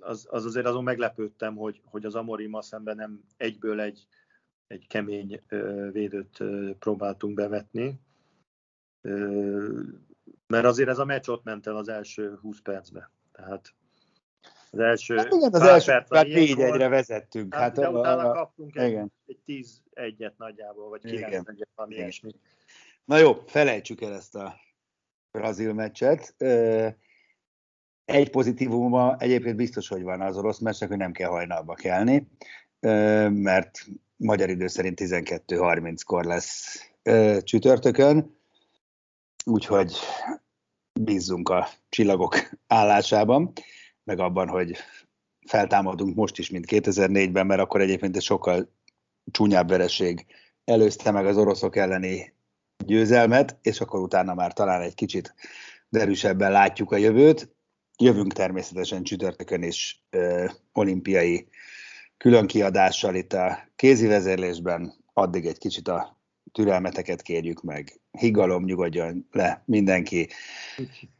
az, 0.00 0.26
az 0.30 0.44
azért 0.44 0.66
azon 0.66 0.82
meglepődtem, 0.82 1.56
hogy, 1.56 1.80
hogy 1.84 2.04
az 2.04 2.14
Amorimmal 2.14 2.62
szemben 2.62 2.96
nem 2.96 3.20
egyből 3.36 3.80
egy, 3.80 4.06
egy 4.66 4.86
kemény 4.86 5.42
védőt 5.92 6.38
próbáltunk 6.78 7.34
bevetni. 7.34 8.00
Mert 10.46 10.64
azért 10.64 10.88
ez 10.88 10.98
a 10.98 11.04
meccs 11.04 11.28
ott 11.28 11.44
ment 11.44 11.66
el 11.66 11.76
az 11.76 11.88
első 11.88 12.34
20 12.34 12.60
percbe. 12.60 13.10
Tehát 13.32 13.74
az 14.70 14.78
első 14.78 15.16
hát 15.16 15.32
igen, 15.32 15.52
az 15.52 15.62
első 15.62 16.04
perc, 16.08 16.28
négy 16.28 16.60
egyre 16.60 16.88
vezettünk. 16.88 17.54
Hát, 17.54 17.62
hát 17.62 17.74
de 17.74 17.86
a, 17.86 17.98
utána 17.98 18.32
kaptunk 18.32 18.76
egy, 18.76 18.90
igen. 18.90 19.12
egy 19.26 19.38
10 19.44 19.82
egyet 19.92 20.38
nagyjából, 20.38 20.88
vagy 20.88 21.00
9 21.00 21.48
egyet, 21.48 21.68
valami 21.74 21.94
ilyesmi. 21.94 22.30
Na 23.04 23.16
jó, 23.16 23.34
felejtsük 23.46 24.00
el 24.00 24.14
ezt 24.14 24.34
a 24.34 24.54
brazil 25.30 25.72
meccset. 25.72 26.34
Egy 28.04 28.30
pozitívuma 28.30 29.16
egyébként 29.18 29.56
biztos, 29.56 29.88
hogy 29.88 30.02
van 30.02 30.20
az 30.20 30.36
orosz 30.36 30.58
meccsnek, 30.58 30.88
hogy 30.88 30.98
nem 30.98 31.12
kell 31.12 31.28
hajnalba 31.28 31.74
kelni, 31.74 32.28
mert 33.28 33.86
magyar 34.16 34.50
idő 34.50 34.66
szerint 34.66 35.00
12.30-kor 35.00 36.24
lesz 36.24 36.84
csütörtökön, 37.42 38.36
úgyhogy 39.44 39.92
bízzunk 41.00 41.48
a 41.48 41.68
csillagok 41.88 42.34
állásában 42.66 43.52
meg 44.10 44.18
abban, 44.18 44.48
hogy 44.48 44.76
feltámadunk 45.46 46.14
most 46.14 46.38
is, 46.38 46.50
mint 46.50 46.64
2004-ben, 46.68 47.46
mert 47.46 47.60
akkor 47.60 47.80
egyébként 47.80 48.16
egy 48.16 48.22
sokkal 48.22 48.72
csúnyább 49.30 49.68
vereség 49.68 50.26
előzte 50.64 51.10
meg 51.10 51.26
az 51.26 51.36
oroszok 51.36 51.76
elleni 51.76 52.34
győzelmet, 52.84 53.58
és 53.62 53.80
akkor 53.80 54.00
utána 54.00 54.34
már 54.34 54.52
talán 54.52 54.82
egy 54.82 54.94
kicsit 54.94 55.34
derűsebben 55.88 56.52
látjuk 56.52 56.92
a 56.92 56.96
jövőt. 56.96 57.54
Jövünk 57.98 58.32
természetesen 58.32 59.02
csütörtökön 59.02 59.62
is 59.62 60.04
ö, 60.10 60.46
olimpiai 60.72 61.48
különkiadással 62.16 63.14
itt 63.14 63.32
a 63.32 63.58
kézi 63.76 64.06
vezérlésben, 64.06 64.94
addig 65.12 65.46
egy 65.46 65.58
kicsit 65.58 65.88
a 65.88 66.19
türelmeteket 66.52 67.22
kérjük 67.22 67.62
meg. 67.62 68.00
Higgalom, 68.10 68.64
nyugodjon 68.64 69.26
le 69.30 69.62
mindenki. 69.66 70.28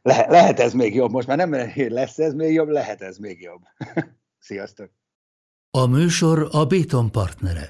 Le, 0.02 0.26
lehet 0.28 0.60
ez 0.60 0.72
még 0.72 0.94
jobb. 0.94 1.10
Most 1.10 1.26
már 1.26 1.36
nem 1.36 1.52
lesz 1.98 2.18
ez 2.18 2.34
még 2.34 2.52
jobb, 2.52 2.68
lehet 2.68 3.02
ez 3.02 3.18
még 3.18 3.40
jobb. 3.40 3.62
Sziasztok! 4.38 4.90
A 5.70 5.86
műsor 5.86 6.48
a 6.50 6.64
Béton 6.64 7.10
partnere. 7.10 7.68